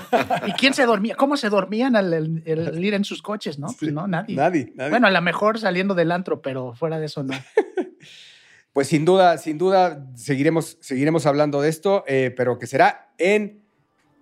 ¿Y 0.47 0.53
quién 0.53 0.73
se 0.73 0.87
dormía? 0.87 1.15
¿Cómo 1.15 1.37
se 1.37 1.51
dormían 1.51 1.95
al, 1.95 2.13
al- 2.15 2.43
al 2.47 2.85
ir 2.85 2.95
en 2.95 3.05
sus 3.05 3.21
coches? 3.21 3.59
No, 3.59 3.67
pues 3.67 3.79
Sí, 3.81 3.93
no, 3.93 4.07
nadie. 4.09 4.35
Nadie, 4.35 4.73
nadie. 4.77 4.91
Bueno, 4.91 5.07
a 5.07 5.11
lo 5.11 5.21
mejor 5.23 5.59
saliendo 5.59 5.95
del 5.95 6.11
antro, 6.13 6.41
pero 6.41 6.75
fuera 6.75 6.99
de 6.99 7.05
eso 7.07 7.23
no. 7.23 7.35
Pues 8.79 8.87
sin 8.87 9.05
duda, 9.05 9.39
sin 9.39 9.59
duda, 9.59 10.07
seguiremos, 10.15 10.79
seguiremos 10.81 11.27
hablando 11.27 11.61
de 11.61 11.69
esto, 11.69 12.05
eh, 12.07 12.33
pero 12.37 12.61
que 12.61 12.69
será 12.69 13.11
en 13.19 13.61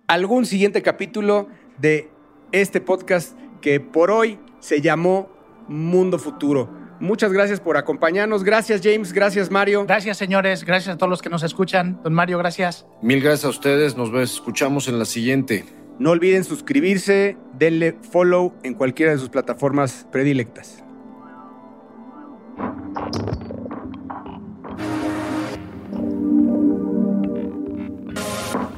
algún 0.06 0.46
siguiente 0.46 0.80
capítulo 0.80 1.48
de 1.76 2.08
este 2.52 2.80
podcast 2.80 3.36
que 3.60 3.80
por 3.80 4.10
hoy 4.10 4.38
se 4.60 4.80
llamó 4.80 5.28
Mundo 5.68 6.18
Futuro. 6.18 6.70
Muchas 7.00 7.34
gracias 7.34 7.60
por 7.60 7.76
acompañarnos. 7.76 8.44
Gracias, 8.44 8.80
James. 8.82 9.12
Gracias, 9.12 9.50
Mario. 9.50 9.84
Gracias, 9.84 10.16
señores. 10.16 10.64
Gracias 10.64 10.94
a 10.94 10.96
todos 10.96 11.10
los 11.10 11.20
que 11.20 11.28
nos 11.28 11.42
escuchan. 11.42 12.00
Don 12.02 12.14
Mario, 12.14 12.38
gracias. 12.38 12.86
Mil 13.02 13.20
gracias 13.20 13.44
a 13.44 13.50
ustedes. 13.50 13.94
Nos 13.94 14.10
escuchamos 14.14 14.88
en 14.88 14.98
la 14.98 15.04
siguiente. 15.04 15.66
No 15.98 16.12
olviden 16.12 16.44
suscribirse, 16.44 17.36
denle 17.58 17.98
follow 18.10 18.54
en 18.62 18.72
cualquiera 18.72 19.12
de 19.12 19.18
sus 19.18 19.28
plataformas 19.28 20.06
predilectas. 20.10 20.82